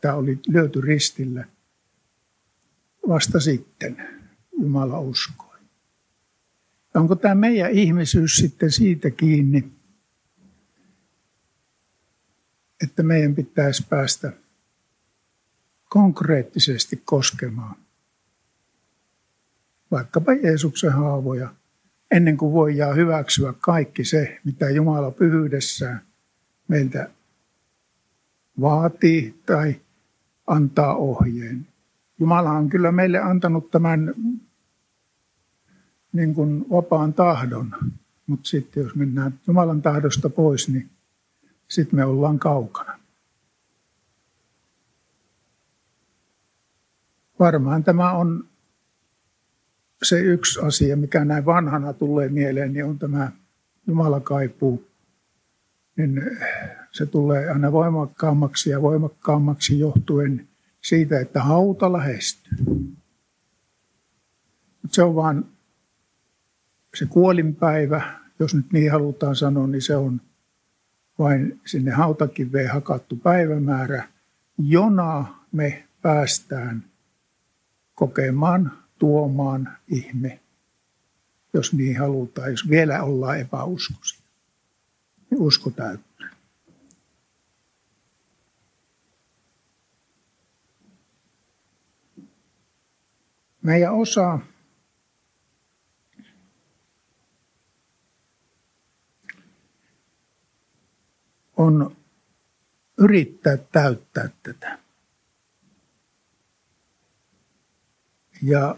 tämä 0.00 0.14
oli 0.14 0.38
löyty 0.48 0.80
ristillä, 0.80 1.44
vasta 3.08 3.40
sitten 3.40 4.08
Jumala 4.60 5.00
uskoi. 5.00 5.49
Onko 6.94 7.16
tämä 7.16 7.34
meidän 7.34 7.70
ihmisyys 7.70 8.36
sitten 8.36 8.70
siitä 8.70 9.10
kiinni, 9.10 9.72
että 12.84 13.02
meidän 13.02 13.34
pitäisi 13.34 13.86
päästä 13.88 14.32
konkreettisesti 15.88 17.02
koskemaan 17.04 17.76
vaikkapa 19.90 20.32
Jeesuksen 20.32 20.92
haavoja, 20.92 21.54
ennen 22.10 22.36
kuin 22.36 22.52
voidaan 22.52 22.96
hyväksyä 22.96 23.54
kaikki 23.60 24.04
se, 24.04 24.40
mitä 24.44 24.70
Jumala 24.70 25.10
pyhyydessään 25.10 26.00
meiltä 26.68 27.10
vaatii 28.60 29.40
tai 29.46 29.80
antaa 30.46 30.94
ohjeen. 30.94 31.66
Jumala 32.18 32.50
on 32.50 32.68
kyllä 32.68 32.92
meille 32.92 33.18
antanut 33.18 33.70
tämän 33.70 34.14
niin 36.12 36.34
kuin 36.34 36.70
vapaan 36.70 37.12
tahdon, 37.12 37.74
mutta 38.26 38.48
sitten 38.48 38.82
jos 38.82 38.94
mennään 38.94 39.40
Jumalan 39.46 39.82
tahdosta 39.82 40.30
pois, 40.30 40.68
niin 40.68 40.90
sitten 41.68 41.96
me 41.96 42.04
ollaan 42.04 42.38
kaukana. 42.38 43.00
Varmaan 47.38 47.84
tämä 47.84 48.12
on 48.12 48.44
se 50.02 50.20
yksi 50.20 50.60
asia, 50.60 50.96
mikä 50.96 51.24
näin 51.24 51.46
vanhana 51.46 51.92
tulee 51.92 52.28
mieleen, 52.28 52.72
niin 52.72 52.84
on 52.84 52.98
tämä 52.98 53.32
Jumalakaipuu. 53.86 54.86
Niin 55.96 56.22
se 56.92 57.06
tulee 57.06 57.50
aina 57.50 57.72
voimakkaammaksi 57.72 58.70
ja 58.70 58.82
voimakkaammaksi 58.82 59.78
johtuen 59.78 60.48
siitä, 60.82 61.20
että 61.20 61.42
hauta 61.42 61.92
lähestyy. 61.92 62.58
Mutta 64.82 64.94
se 64.94 65.02
on 65.02 65.14
vaan 65.14 65.44
se 66.94 67.06
kuolinpäivä, 67.06 68.20
jos 68.38 68.54
nyt 68.54 68.72
niin 68.72 68.92
halutaan 68.92 69.36
sanoa, 69.36 69.66
niin 69.66 69.82
se 69.82 69.96
on 69.96 70.20
vain 71.18 71.60
sinne 71.66 71.90
hautakiveen 71.90 72.70
hakattu 72.70 73.16
päivämäärä, 73.16 74.08
jona 74.58 75.44
me 75.52 75.84
päästään 76.02 76.84
kokemaan, 77.94 78.72
tuomaan 78.98 79.76
ihme, 79.88 80.40
jos 81.54 81.72
niin 81.72 81.98
halutaan, 81.98 82.50
jos 82.50 82.70
vielä 82.70 83.02
ollaan 83.02 83.40
epäuskoisia. 83.40 84.20
Niin 85.30 85.40
usko 85.40 85.70
täyttyy. 85.70 86.26
Meidän 93.62 93.94
osa 93.94 94.38
on 101.60 101.96
yrittää 102.98 103.56
täyttää 103.56 104.28
tätä. 104.42 104.78
Ja 108.42 108.76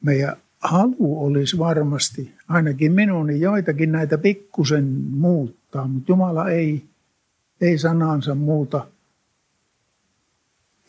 meidän 0.00 0.36
halu 0.60 1.24
olisi 1.24 1.58
varmasti, 1.58 2.34
ainakin 2.48 2.92
minun, 2.92 3.26
niin 3.26 3.40
joitakin 3.40 3.92
näitä 3.92 4.18
pikkusen 4.18 4.84
muuttaa, 5.10 5.88
mutta 5.88 6.12
Jumala 6.12 6.50
ei 6.50 6.88
ei 7.60 7.78
sanansa 7.78 8.34
muuta, 8.34 8.86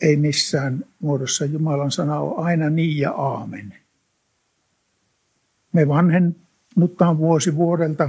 ei 0.00 0.16
missään 0.16 0.84
muodossa. 1.00 1.44
Jumalan 1.44 1.90
sana 1.90 2.20
on 2.20 2.44
aina 2.44 2.70
niin 2.70 2.98
ja 2.98 3.10
aamen. 3.10 3.74
Me 5.72 5.88
vanhennutaan 5.88 7.18
vuosi 7.18 7.56
vuodelta 7.56 8.08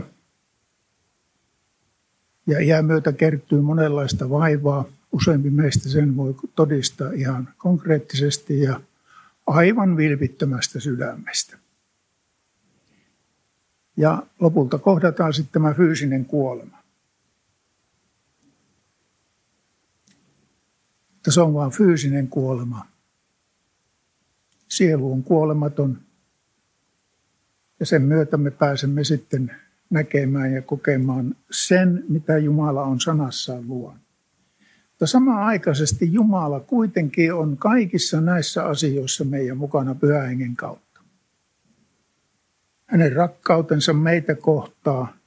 ja 2.47 2.60
iän 2.60 2.86
myötä 2.86 3.13
kertyy 3.13 3.62
monenlaista 3.62 4.30
vaivaa. 4.30 4.86
Useampi 5.12 5.49
meistä 5.49 5.89
sen 5.89 6.17
voi 6.17 6.36
todistaa 6.56 7.12
ihan 7.12 7.49
konkreettisesti 7.58 8.62
ja 8.62 8.82
aivan 9.47 9.97
vilpittömästä 9.97 10.80
sydämestä. 10.80 11.58
Ja 13.97 14.23
lopulta 14.39 14.77
kohdataan 14.77 15.34
sitten 15.34 15.54
tämä 15.54 15.73
fyysinen 15.73 16.25
kuolema. 16.25 16.77
Mutta 21.13 21.32
se 21.32 21.41
on 21.41 21.54
vain 21.54 21.71
fyysinen 21.71 22.27
kuolema. 22.27 22.86
Sielu 24.67 25.12
on 25.12 25.23
kuolematon. 25.23 26.01
Ja 27.80 27.86
sen 27.86 28.01
myötä 28.01 28.38
me 28.38 28.51
pääsemme 28.51 29.04
sitten 29.04 29.61
näkemään 29.91 30.54
ja 30.54 30.62
kokemaan 30.62 31.36
sen, 31.51 32.04
mitä 32.10 32.38
Jumala 32.38 32.84
on 32.84 32.99
sanassaan 32.99 33.67
luonut. 33.67 34.01
Mutta 34.89 35.08
samanaikaisesti 35.08 36.13
Jumala 36.13 36.60
kuitenkin 36.60 37.34
on 37.34 37.58
kaikissa 37.58 38.21
näissä 38.21 38.65
asioissa 38.65 39.23
meidän 39.23 39.58
mukana 39.58 39.95
pyhähengen 39.95 40.56
kautta. 40.56 41.01
Hänen 42.86 43.13
rakkautensa 43.13 43.93
meitä 43.93 44.36
kohtaa 44.36 45.17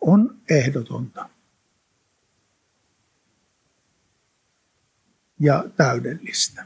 on 0.00 0.36
ehdotonta 0.50 1.28
ja 5.40 5.64
täydellistä. 5.76 6.64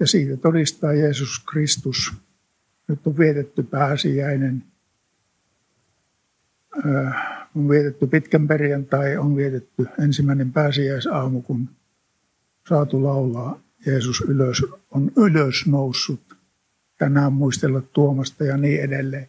Ja 0.00 0.06
siitä 0.06 0.36
todistaa 0.36 0.92
Jeesus 0.92 1.44
Kristus. 1.52 2.12
Nyt 2.88 3.06
on 3.06 3.18
vietetty 3.18 3.62
pääsiäinen. 3.62 4.64
On 7.56 7.68
vietetty 7.68 8.06
pitkän 8.06 8.48
perjantai, 8.48 9.16
on 9.16 9.36
vietetty 9.36 9.86
ensimmäinen 10.02 10.52
pääsiäisaamu, 10.52 11.42
kun 11.42 11.68
saatu 12.68 13.04
laulaa 13.04 13.60
Jeesus 13.86 14.20
ylös, 14.20 14.64
on 14.90 15.10
ylös 15.16 15.66
noussut 15.66 16.36
tänään 16.98 17.32
muistella 17.32 17.80
Tuomasta 17.80 18.44
ja 18.44 18.56
niin 18.56 18.80
edelleen. 18.80 19.28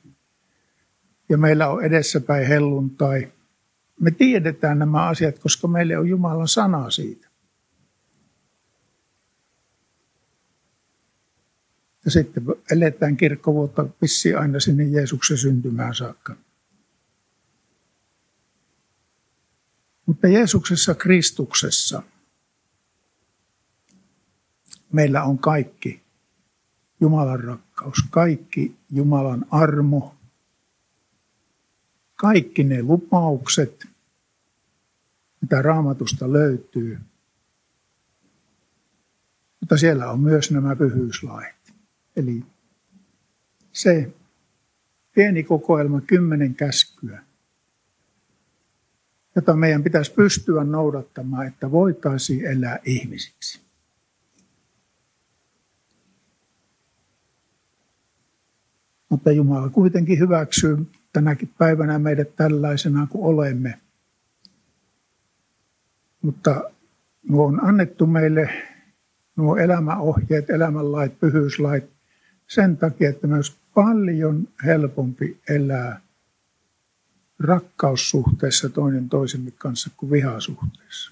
Ja 1.30 1.38
meillä 1.38 1.68
on 1.70 1.84
edessäpäin 1.84 2.48
helluntai. 2.48 3.32
Me 4.00 4.12
tiedetään 4.12 4.80
nämä 4.80 5.08
asiat, 5.08 5.39
koska 5.39 5.68
meille 5.68 5.98
on 5.98 6.08
Jumalan 6.08 6.48
sana 6.48 6.89
siitä. 6.89 7.33
Ja 12.06 12.12
sitten 12.12 12.44
eletään 12.72 13.18
kirkkovuotta 13.18 13.86
vissi 14.02 14.36
aina 14.36 14.60
sinne 14.60 14.84
Jeesuksen 14.84 15.38
syntymään 15.38 15.96
saakka. 15.96 16.36
Mutta 20.06 20.28
Jeesuksessa 20.28 20.96
Kristuksessa 20.96 22.04
meillä 24.92 25.24
on 25.24 25.39
kaikki 25.39 26.04
Jumalan 27.00 27.44
rakkaus, 27.44 27.98
kaikki 28.10 28.76
Jumalan 28.92 29.46
armo, 29.52 30.16
kaikki 32.16 32.63
ne 32.63 32.84
lupaukset, 32.84 33.86
mitä 35.42 35.62
raamatusta 35.62 36.34
löytyy. 36.34 37.00
Mutta 39.60 39.78
siellä 39.78 40.12
on 40.12 40.20
myös 40.20 40.52
nämä 40.52 40.76
pyhyyslait. 40.76 41.62
Eli 42.15 42.43
se 43.71 44.13
pieni 45.15 45.43
kokoelma 45.43 46.02
kymmenen 46.02 46.56
käskyä, 46.56 47.23
jota 49.36 49.56
meidän 49.56 49.84
pitäisi 49.84 50.13
pystyä 50.13 50.63
noudattamaan, 50.63 51.47
että 51.47 51.71
voitaisiin 51.71 52.45
elää 52.45 52.80
ihmisiksi. 52.86 53.62
Mutta 59.10 59.32
Jumala 59.32 59.69
kuitenkin 59.69 60.19
hyväksyy 60.19 60.78
tänäkin 61.13 61.49
päivänä 61.58 61.99
meidät 61.99 62.36
tällaisena 62.36 63.08
kuin 63.08 63.26
olemme. 63.26 63.80
Mutta 66.21 66.71
nuo 67.30 67.47
on 67.47 67.65
annettu 67.65 68.06
meille 68.06 68.49
nuo 69.36 69.58
elämäohjeet, 69.58 70.49
elämänlait, 70.49 71.19
pyhyyslait 71.19 71.93
sen 72.48 72.78
takia, 72.78 73.10
että 73.10 73.28
myös 73.28 73.56
paljon 73.74 74.48
helpompi 74.66 75.42
elää 75.50 76.02
rakkaussuhteessa 77.40 78.70
toinen 78.70 79.10
toisemme 79.10 79.52
kanssa 79.52 79.90
kuin 79.98 80.12
vihasuhteessa. 80.12 81.12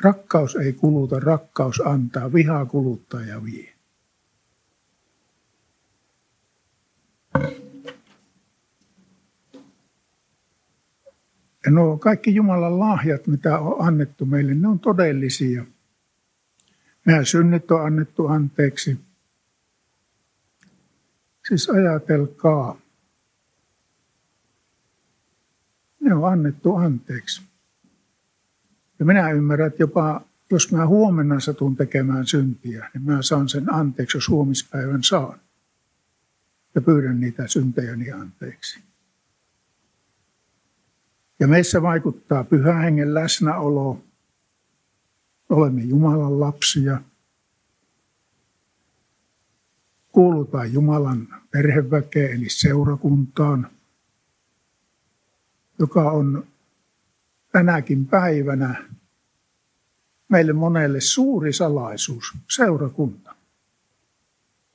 Rakkaus 0.00 0.56
ei 0.56 0.72
kuluta, 0.72 1.20
rakkaus 1.20 1.80
antaa, 1.80 2.32
viha 2.32 2.66
kuluttaa 2.66 3.20
ja 3.22 3.44
vie. 3.44 3.74
Ja 11.64 11.70
nuo 11.70 11.98
kaikki 11.98 12.34
Jumalan 12.34 12.78
lahjat, 12.78 13.26
mitä 13.26 13.58
on 13.58 13.86
annettu 13.86 14.26
meille, 14.26 14.54
ne 14.54 14.68
on 14.68 14.80
todellisia. 14.80 15.64
Meidän 17.04 17.26
synnit 17.26 17.70
on 17.70 17.86
annettu 17.86 18.26
anteeksi. 18.26 19.00
Siis 21.48 21.70
ajatelkaa. 21.70 22.78
Ne 26.00 26.14
on 26.14 26.32
annettu 26.32 26.74
anteeksi. 26.74 27.42
Ja 28.98 29.04
minä 29.04 29.30
ymmärrän, 29.30 29.66
että 29.66 29.82
jopa 29.82 30.20
jos 30.50 30.72
mä 30.72 30.86
huomenna 30.86 31.40
satun 31.40 31.76
tekemään 31.76 32.26
syntiä, 32.26 32.90
niin 32.94 33.02
mä 33.02 33.22
saan 33.22 33.48
sen 33.48 33.74
anteeksi, 33.74 34.16
jos 34.16 34.28
huomispäivän 34.28 35.02
saan. 35.02 35.40
Ja 36.74 36.80
pyydän 36.80 37.20
niitä 37.20 37.48
syntejäni 37.48 38.12
anteeksi. 38.12 38.80
Ja 41.40 41.48
meissä 41.48 41.82
vaikuttaa 41.82 42.44
pyhä 42.44 42.74
hengen 42.74 43.14
läsnäolo. 43.14 44.04
Olemme 45.54 45.82
Jumalan 45.82 46.40
lapsia. 46.40 47.00
Kuulutaan 50.12 50.72
Jumalan 50.72 51.28
perheväkeen 51.50 52.36
eli 52.36 52.48
seurakuntaan, 52.48 53.70
joka 55.78 56.10
on 56.10 56.46
tänäkin 57.52 58.06
päivänä 58.06 58.88
meille 60.28 60.52
monelle 60.52 61.00
suuri 61.00 61.52
salaisuus, 61.52 62.32
seurakunta. 62.50 63.34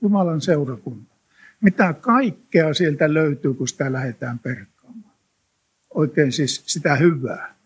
Jumalan 0.02 0.42
seurakunta. 0.42 1.16
Mitä 1.62 1.94
kaikkea 1.94 2.74
sieltä 2.74 3.14
löytyy, 3.14 3.54
kun 3.54 3.68
sitä 3.68 3.92
lähdetään 3.94 4.40
perkaamaan 4.40 5.16
oikein 5.94 6.32
siis 6.32 6.64
sitä 6.66 6.96
hyvää. 6.96 7.59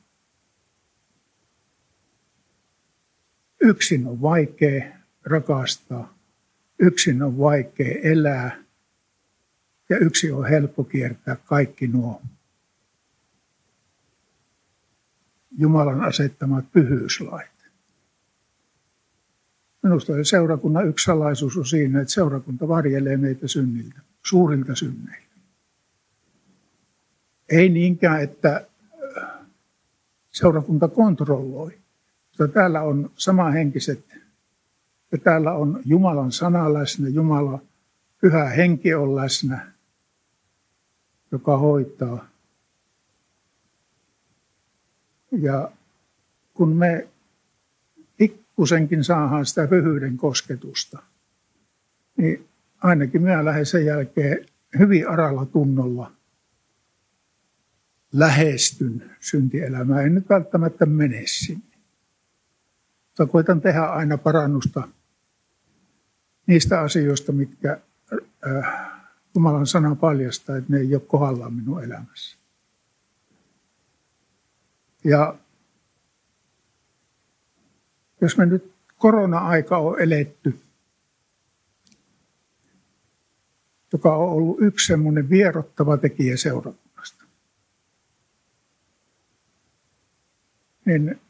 Yksin 3.64 4.08
on 4.08 4.22
vaikea 4.22 4.84
rakastaa, 5.26 6.18
yksin 6.80 7.24
on 7.24 7.38
vaikea 7.38 7.96
elää 8.04 8.64
ja 9.90 9.98
yksi 9.98 10.32
on 10.32 10.50
helppo 10.50 10.84
kiertää 10.84 11.36
kaikki 11.36 11.88
nuo 11.88 12.22
Jumalan 15.58 16.02
asettamat 16.02 16.72
pyhyyslait. 16.72 17.52
Minusta 19.84 20.14
se 20.14 20.24
seurakunnan 20.24 20.88
yksi 20.88 21.04
salaisuus 21.04 21.58
on 21.58 21.66
siinä, 21.66 22.02
että 22.02 22.14
seurakunta 22.14 22.68
varjelee 22.68 23.18
meitä 23.18 23.48
synniltä, 23.48 24.02
suurilta 24.24 24.76
synneiltä. 24.76 25.36
Ei 27.50 27.70
niinkään, 27.70 28.24
että 28.24 28.68
seurakunta 30.32 30.88
kontrolloi, 30.88 31.83
mutta 32.40 32.54
täällä 32.54 32.82
on 32.82 33.12
samahenkiset 33.16 34.06
ja 35.12 35.18
täällä 35.18 35.54
on 35.54 35.82
Jumalan 35.86 36.32
sana 36.32 36.74
läsnä, 36.74 37.08
Jumala, 37.08 37.60
pyhä 38.22 38.46
henki 38.46 38.94
on 38.94 39.16
läsnä, 39.16 39.72
joka 41.32 41.58
hoitaa. 41.58 42.28
Ja 45.32 45.72
kun 46.54 46.76
me 46.76 47.08
pikkusenkin 48.18 49.04
saadaan 49.04 49.46
sitä 49.46 49.68
pyhyyden 49.68 50.18
kosketusta, 50.18 51.00
niin 52.18 52.48
ainakin 52.82 53.22
minä 53.22 53.46
lähden 53.46 53.66
sen 53.66 53.86
jälkeen 53.86 54.46
hyvin 54.80 55.10
aralla 55.10 55.46
tunnolla 55.46 56.12
lähestyn 58.14 59.12
syntielämää. 59.20 60.02
En 60.02 60.16
nyt 60.16 60.30
välttämättä 60.30 60.86
mene 60.86 61.24
sinne. 61.26 61.73
Mutta 63.14 63.32
koitan 63.32 63.62
tehdä 63.62 63.82
aina 63.82 64.18
parannusta 64.18 64.88
niistä 66.48 66.80
asioista, 66.80 67.32
mitkä 67.32 67.80
äh, 68.48 68.92
Jumalan 69.36 69.68
sana 69.68 69.96
paljastaa, 69.96 70.58
että 70.58 70.74
ne 70.74 70.80
ei 70.80 70.96
ole 70.96 71.04
kohdallaan 71.08 71.54
minun 71.54 71.84
elämässä. 71.84 72.38
Ja 75.04 75.36
jos 78.22 78.38
me 78.38 78.46
nyt 78.46 78.74
korona-aika 78.98 79.78
on 79.78 80.00
eletty, 80.00 80.60
joka 83.94 84.16
on 84.16 84.30
ollut 84.30 84.58
yksi 84.62 84.88
semmoinen 84.88 85.30
vierottava 85.30 85.98
tekijä 85.98 86.38
seurakunnasta, 86.38 87.24
niin 90.86 91.22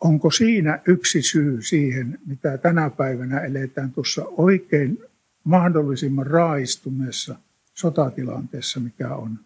onko 0.00 0.30
siinä 0.30 0.82
yksi 0.86 1.22
syy 1.22 1.62
siihen, 1.62 2.18
mitä 2.26 2.58
tänä 2.58 2.90
päivänä 2.90 3.40
eletään 3.40 3.92
tuossa 3.92 4.24
oikein 4.24 4.98
mahdollisimman 5.44 6.26
raistuneessa 6.26 7.38
sotatilanteessa, 7.74 8.80
mikä 8.80 9.14
on 9.14 9.38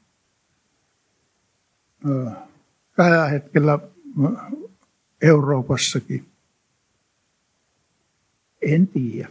tällä 2.96 3.28
hetkellä 3.28 3.78
Euroopassakin. 5.22 6.26
En 8.62 8.88
tiedä. 8.88 9.28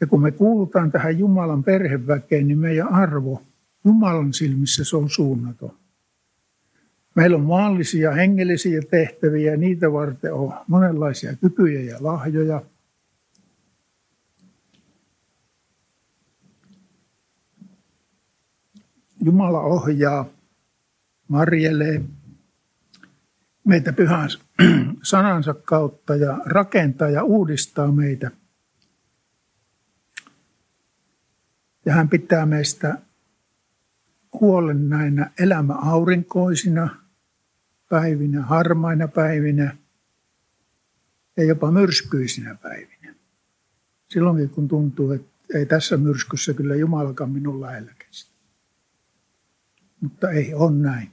Ja 0.00 0.06
kun 0.06 0.22
me 0.22 0.30
kuulutaan 0.30 0.92
tähän 0.92 1.18
Jumalan 1.18 1.64
perheväkeen, 1.64 2.48
niin 2.48 2.58
meidän 2.58 2.88
arvo 2.88 3.42
Jumalan 3.86 4.32
silmissä 4.32 4.84
se 4.84 4.96
on 4.96 5.10
suunnaton. 5.10 5.78
Meillä 7.14 7.36
on 7.36 7.44
maallisia 7.44 8.12
hengellisiä 8.12 8.80
tehtäviä 8.90 9.50
ja 9.50 9.56
niitä 9.56 9.92
varten 9.92 10.34
on 10.34 10.54
monenlaisia 10.66 11.36
kykyjä 11.36 11.80
ja 11.80 11.96
lahjoja. 12.00 12.62
Jumala 19.24 19.60
ohjaa, 19.60 20.28
marjelee 21.28 22.02
meitä 23.64 23.92
pyhän 23.92 24.28
sanansa 25.02 25.54
kautta 25.54 26.16
ja 26.16 26.38
rakentaa 26.44 27.10
ja 27.10 27.24
uudistaa 27.24 27.92
meitä. 27.92 28.30
Ja 31.84 31.92
hän 31.92 32.08
pitää 32.08 32.46
meistä 32.46 33.05
huolen 34.40 34.88
näinä 34.88 35.30
elämäaurinkoisina 35.38 36.88
päivinä, 37.88 38.42
harmaina 38.42 39.08
päivinä 39.08 39.76
ja 41.36 41.44
jopa 41.44 41.70
myrskyisinä 41.70 42.54
päivinä. 42.54 43.14
Silloinkin 44.10 44.50
kun 44.50 44.68
tuntuu, 44.68 45.12
että 45.12 45.36
ei 45.54 45.66
tässä 45.66 45.96
myrskyssä 45.96 46.54
kyllä 46.54 46.74
Jumalakaan 46.74 47.30
minun 47.30 47.60
lähellä 47.60 47.92
kestä. 47.98 48.30
Mutta 50.00 50.30
ei 50.30 50.54
on 50.54 50.82
näin. 50.82 51.10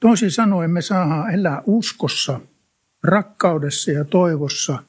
Toisin 0.00 0.30
sanoen 0.30 0.70
me 0.70 0.82
saadaan 0.82 1.34
elää 1.34 1.62
uskossa, 1.66 2.40
rakkaudessa 3.02 3.90
ja 3.90 4.04
toivossa 4.04 4.82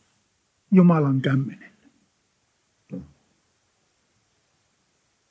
Jumalan 0.71 1.21
kämmenen. 1.21 1.72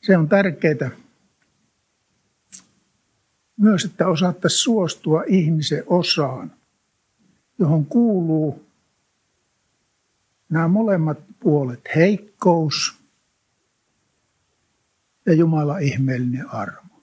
Se 0.02 0.16
on 0.16 0.28
tärkeää 0.28 0.90
myös, 3.56 3.84
että 3.84 4.08
osattaisiin 4.08 4.60
suostua 4.60 5.22
ihmisen 5.26 5.82
osaan, 5.86 6.52
johon 7.58 7.86
kuuluu 7.86 8.66
nämä 10.48 10.68
molemmat 10.68 11.18
puolet, 11.40 11.80
heikkous 11.96 12.98
ja 15.26 15.34
Jumala 15.34 15.78
ihmeellinen 15.78 16.50
armo. 16.54 17.02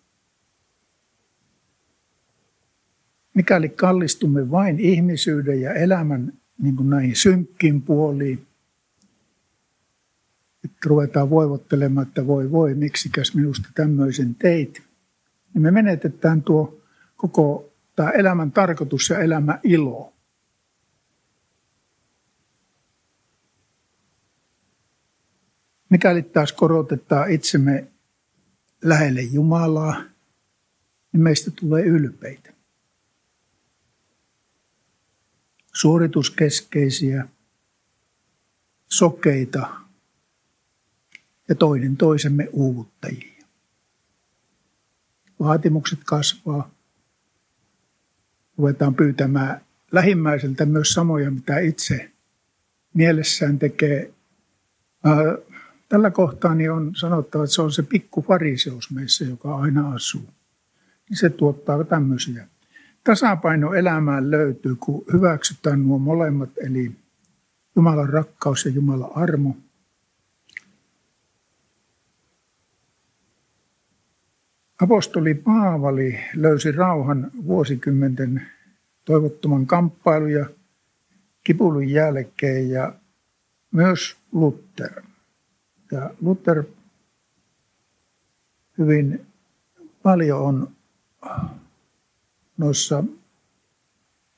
Mikäli 3.33 3.69
kallistumme 3.69 4.51
vain 4.51 4.79
ihmisyyden 4.79 5.61
ja 5.61 5.73
elämän 5.73 6.33
niin 6.57 6.75
kuin 6.75 6.89
näihin 6.89 7.15
synkkiin 7.15 7.81
puoliin, 7.81 8.47
että 10.63 10.77
ruvetaan 10.85 11.29
voivottelemaan, 11.29 12.07
että 12.07 12.27
voi 12.27 12.51
voi, 12.51 12.73
miksikäs 12.73 13.35
minusta 13.35 13.69
tämmöisen 13.75 14.35
teit, 14.35 14.83
niin 15.53 15.61
me 15.61 15.71
menetetään 15.71 16.43
tuo 16.43 16.81
koko 17.15 17.73
tämä 17.95 18.09
elämän 18.09 18.51
tarkoitus 18.51 19.09
ja 19.09 19.19
elämän 19.19 19.59
ilo. 19.63 20.13
Mikäli 25.89 26.21
taas 26.21 26.53
korotetaan 26.53 27.31
itsemme 27.31 27.87
lähelle 28.83 29.21
Jumalaa, 29.21 30.03
niin 31.13 31.21
meistä 31.21 31.51
tulee 31.51 31.83
ylpeitä. 31.83 32.53
Suorituskeskeisiä, 35.73 37.27
sokeita 38.89 39.88
ja 41.49 41.55
toinen 41.55 41.97
toisemme 41.97 42.49
uuvuttajia. 42.51 43.45
Vaatimukset 45.39 45.99
kasvaa. 46.05 46.71
Ruvetaan 48.57 48.95
pyytämään 48.95 49.61
lähimmäiseltä 49.91 50.65
myös 50.65 50.93
samoja, 50.93 51.31
mitä 51.31 51.59
itse 51.59 52.11
mielessään 52.93 53.59
tekee. 53.59 54.13
Tällä 55.89 56.11
kohtaa 56.11 56.55
niin 56.55 56.71
on 56.71 56.95
sanottava, 56.95 57.43
että 57.43 57.53
se 57.53 57.61
on 57.61 57.71
se 57.71 57.83
pikku 57.83 58.21
fariseus 58.21 58.91
meissä, 58.91 59.25
joka 59.25 59.55
aina 59.55 59.93
asuu. 59.93 60.29
Niin 61.09 61.17
se 61.17 61.29
tuottaa 61.29 61.83
tämmöisiä. 61.83 62.47
Tasapaino 63.03 63.73
elämään 63.73 64.31
löytyy, 64.31 64.75
kun 64.75 65.05
hyväksytään 65.13 65.83
nuo 65.83 65.99
molemmat, 65.99 66.49
eli 66.57 66.91
Jumalan 67.75 68.09
rakkaus 68.09 68.65
ja 68.65 68.71
Jumalan 68.71 69.11
armo– 69.15 69.57
Apostoli 74.81 75.33
Paavali 75.33 76.19
löysi 76.35 76.71
rauhan 76.71 77.31
vuosikymmenten 77.45 78.41
toivottoman 79.05 79.65
kamppailun 79.65 80.31
ja 80.31 80.45
kipulun 81.43 81.89
jälkeen 81.89 82.69
ja 82.69 82.93
myös 83.71 84.17
Luther. 84.31 85.01
Ja 85.91 86.09
Luther 86.21 86.63
hyvin 88.77 89.25
paljon 90.03 90.41
on 90.41 90.71
noissa 92.57 93.03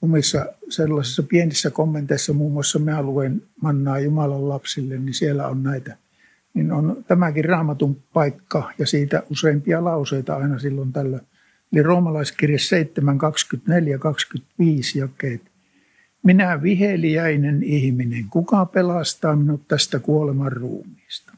omissa 0.01 0.45
sellaisissa 0.69 1.23
pienissä 1.23 1.69
kommenteissa, 1.69 2.33
muun 2.33 2.53
muassa 2.53 2.79
mä 2.79 3.01
luen 3.01 3.43
Mannaa 3.61 3.99
Jumalan 3.99 4.49
lapsille, 4.49 4.97
niin 4.97 5.13
siellä 5.13 5.47
on 5.47 5.63
näitä 5.63 5.97
niin 6.53 6.71
on 6.71 7.03
tämäkin 7.07 7.45
raamatun 7.45 8.03
paikka 8.13 8.71
ja 8.77 8.87
siitä 8.87 9.23
useimpia 9.29 9.83
lauseita 9.83 10.35
aina 10.35 10.59
silloin 10.59 10.93
tällä. 10.93 11.19
Eli 11.73 11.83
roomalaiskirja 11.83 12.59
7, 12.59 13.17
24, 13.17 13.97
25 13.97 14.99
jakeet. 14.99 15.41
Minä 16.23 16.61
viheliäinen 16.61 17.63
ihminen, 17.63 18.25
kuka 18.29 18.65
pelastaa 18.65 19.35
minut 19.35 19.67
tästä 19.67 19.99
kuoleman 19.99 20.51
ruumiista? 20.51 21.33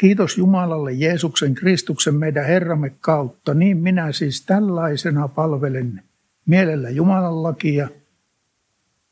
Kiitos 0.00 0.38
Jumalalle 0.38 0.92
Jeesuksen 0.92 1.54
Kristuksen 1.54 2.14
meidän 2.14 2.46
Herramme 2.46 2.90
kautta, 3.00 3.54
niin 3.54 3.76
minä 3.76 4.12
siis 4.12 4.46
tällaisena 4.46 5.28
palvelen 5.28 6.02
mielellä 6.46 6.90
Jumalan 6.90 7.42
lakia, 7.42 7.88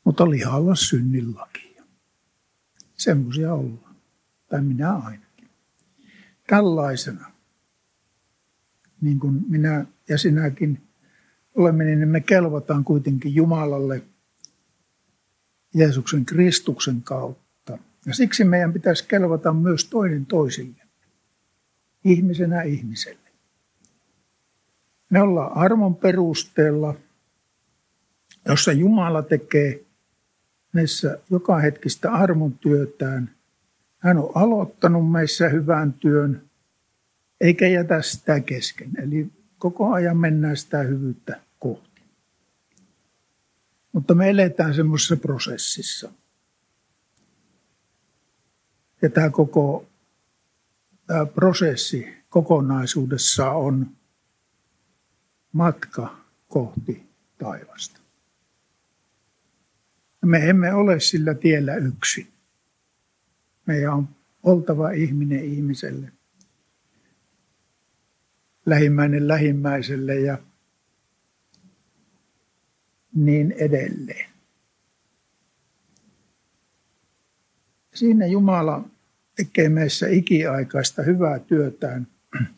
mutta 0.03 0.29
lihalla 0.29 0.75
synnin 0.75 1.35
lakia. 1.35 1.83
Semmoisia 2.97 3.53
ollaan 3.53 3.88
tai 4.49 4.61
minä 4.61 4.95
ainakin. 4.95 5.49
Tällaisena, 6.47 7.31
niin 9.01 9.19
kuin 9.19 9.41
minä 9.47 9.85
ja 10.09 10.17
sinäkin 10.17 10.81
olemme, 11.55 11.83
niin 11.83 12.07
me 12.07 12.21
kelvataan 12.21 12.83
kuitenkin 12.83 13.35
Jumalalle 13.35 14.01
Jeesuksen 15.73 16.25
Kristuksen 16.25 17.01
kautta. 17.01 17.77
Ja 18.05 18.13
siksi 18.13 18.43
meidän 18.43 18.73
pitäisi 18.73 19.07
kelvata 19.07 19.53
myös 19.53 19.85
toinen 19.85 20.25
toisille, 20.25 20.83
ihmisenä 22.03 22.61
ihmiselle. 22.61 23.29
Me 25.09 25.21
ollaan 25.21 25.57
armon 25.57 25.95
perusteella, 25.95 26.95
jossa 28.45 28.71
Jumala 28.71 29.21
tekee 29.21 29.85
meissä 30.73 31.19
joka 31.29 31.57
hetkistä 31.59 32.11
armon 32.11 32.53
työtään. 32.53 33.35
Hän 33.99 34.17
on 34.17 34.31
aloittanut 34.35 35.11
meissä 35.11 35.49
hyvän 35.49 35.93
työn, 35.93 36.49
eikä 37.41 37.67
jätä 37.67 38.01
sitä 38.01 38.39
kesken. 38.39 38.91
Eli 38.97 39.31
koko 39.57 39.91
ajan 39.91 40.17
mennään 40.17 40.57
sitä 40.57 40.77
hyvyyttä 40.77 41.41
kohti. 41.59 42.01
Mutta 43.91 44.15
me 44.15 44.29
eletään 44.29 44.73
semmoisessa 44.73 45.17
prosessissa. 45.17 46.11
Ja 49.01 49.09
tämä 49.09 49.29
koko 49.29 49.85
tämä 51.07 51.25
prosessi 51.25 52.07
kokonaisuudessa 52.29 53.51
on 53.51 53.87
matka 55.51 56.17
kohti 56.47 57.03
taivasta. 57.37 57.99
Me 60.25 60.49
emme 60.49 60.73
ole 60.73 60.99
sillä 60.99 61.33
tiellä 61.33 61.75
yksin. 61.75 62.27
Meidän 63.69 63.93
on 63.93 64.09
oltava 64.43 64.91
ihminen 64.91 65.45
ihmiselle, 65.45 66.11
lähimmäinen 68.65 69.27
lähimmäiselle 69.27 70.15
ja 70.15 70.37
niin 73.15 73.51
edelleen. 73.51 74.29
Siinä 77.93 78.25
Jumala 78.25 78.89
tekee 79.35 79.69
meissä 79.69 80.07
ikiaikaista 80.07 81.01
hyvää 81.03 81.39
työtään 81.39 82.07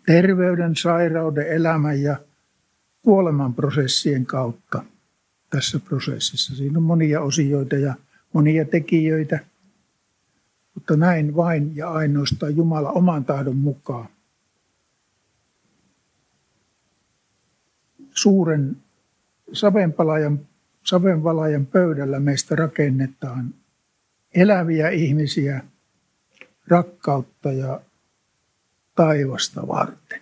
terveyden, 0.06 0.76
sairauden, 0.76 1.48
elämän 1.48 2.02
ja 2.02 2.18
kuoleman 3.02 3.54
prosessien 3.54 4.26
kautta 4.26 4.84
tässä 5.50 5.80
prosessissa. 5.80 6.56
Siinä 6.56 6.78
on 6.78 6.84
monia 6.84 7.22
osioita 7.22 7.76
ja 7.76 7.96
monia 8.34 8.66
tekijöitä, 8.66 9.51
mutta 10.76 10.96
näin 10.96 11.36
vain 11.36 11.76
ja 11.76 11.90
ainoastaan 11.90 12.56
Jumala 12.56 12.92
oman 12.92 13.26
tahdon 13.26 13.56
mukaan. 13.56 14.08
Suuren 18.14 18.78
savenpalajan, 19.54 20.40
savenvalajan 20.84 21.66
pöydällä 21.66 22.20
meistä 22.20 22.56
rakennetaan 22.56 23.54
eläviä 24.34 24.90
ihmisiä, 24.90 25.64
rakkautta 26.68 27.52
ja 27.52 27.82
taivasta 28.96 29.68
varten. 29.68 30.22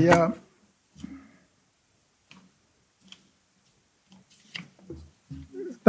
Ja 0.00 0.30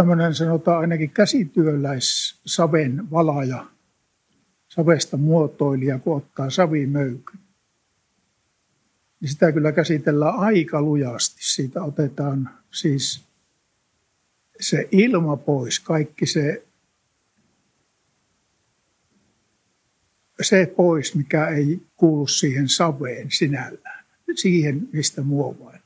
tämmöinen 0.02 0.36
sanotaan 0.36 0.80
ainakin 0.80 1.10
käsityöläissaven 1.10 3.12
valaja, 3.12 3.66
savesta 4.68 5.18
muotoilija, 5.18 6.00
kun 6.00 6.18
ottaa 6.18 6.50
savimöykyn. 6.50 7.40
Niin 9.20 9.30
sitä 9.30 9.52
kyllä 9.52 9.72
käsitellään 9.72 10.36
aika 10.36 10.82
lujasti. 10.82 11.36
Siitä 11.40 11.84
otetaan 11.84 12.50
siis 12.72 13.24
se 14.60 14.88
ilma 14.92 15.38
pois, 15.38 15.80
kaikki 15.80 16.26
se, 16.26 16.64
se 20.42 20.74
pois, 20.76 21.16
mikä 21.16 21.48
ei 21.48 21.82
kuulu 21.96 22.28
siihen 22.28 22.70
saveen 22.70 23.32
sinällään, 23.32 24.06
siihen, 24.36 24.90
mistä 24.94 25.22
muovaillaan. 25.22 25.82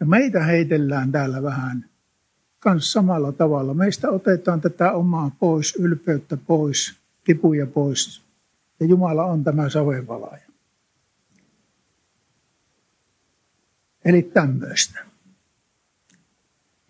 Ja 0.00 0.06
meitä 0.06 0.44
heitellään 0.44 1.12
täällä 1.12 1.42
vähän 1.42 1.95
kans 2.66 2.92
samalla 2.92 3.32
tavalla. 3.32 3.74
Meistä 3.74 4.10
otetaan 4.10 4.60
tätä 4.60 4.92
omaa 4.92 5.30
pois, 5.38 5.76
ylpeyttä 5.78 6.36
pois, 6.36 6.96
kipuja 7.24 7.66
pois. 7.66 8.22
Ja 8.80 8.86
Jumala 8.86 9.24
on 9.24 9.44
tämä 9.44 9.68
savenvalaaja. 9.68 10.48
Eli 14.04 14.22
tämmöistä. 14.22 15.06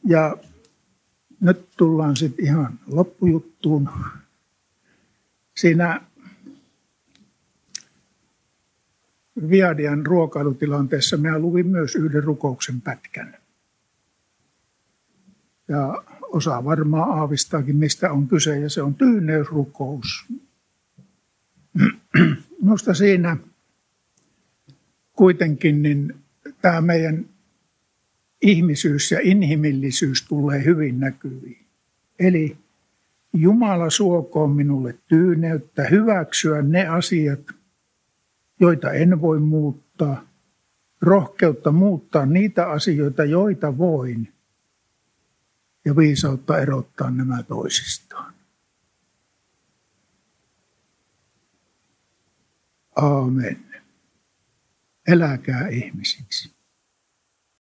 Ja 0.04 0.36
nyt 1.40 1.68
tullaan 1.76 2.16
sitten 2.16 2.44
ihan 2.44 2.78
loppujuttuun. 2.86 3.90
Siinä 5.56 6.00
Viadian 9.50 10.06
ruokailutilanteessa 10.06 11.16
minä 11.16 11.38
luvin 11.38 11.66
myös 11.66 11.94
yhden 11.94 12.24
rukouksen 12.24 12.80
pätkän. 12.80 13.45
Ja 15.68 16.02
osa 16.22 16.64
varmaan 16.64 17.11
aavistaakin, 17.11 17.76
mistä 17.76 18.12
on 18.12 18.29
kyse, 18.29 18.61
ja 18.61 18.70
se 18.70 18.83
on 18.83 18.94
tyyneysrukous. 18.94 20.26
Minusta 22.62 22.94
siinä 22.94 23.37
kuitenkin 25.12 25.83
niin 25.83 26.14
tämä 26.62 26.81
meidän 26.81 27.26
ihmisyys 28.42 29.11
ja 29.11 29.18
inhimillisyys 29.22 30.22
tulee 30.22 30.64
hyvin 30.64 31.00
näkyviin. 31.00 31.66
Eli 32.18 32.57
Jumala 33.33 33.90
suokoon 33.90 34.50
minulle 34.50 34.94
tyyneyttä 35.09 35.85
hyväksyä 35.85 36.62
ne 36.62 36.87
asiat, 36.87 37.40
joita 38.61 38.92
en 38.92 39.20
voi 39.20 39.40
muuttaa, 39.40 40.29
rohkeutta 41.00 41.72
muuttaa 41.72 42.26
niitä 42.26 42.70
asioita, 42.70 43.24
joita 43.24 43.79
voin, 43.79 44.29
ja 45.87 45.96
viisautta 45.96 46.59
erottaa 46.59 47.11
nämä 47.11 47.42
toisistaan. 47.42 48.35
Aamen. 52.96 53.83
Eläkää 55.09 55.68
ihmisiksi. 55.68 56.56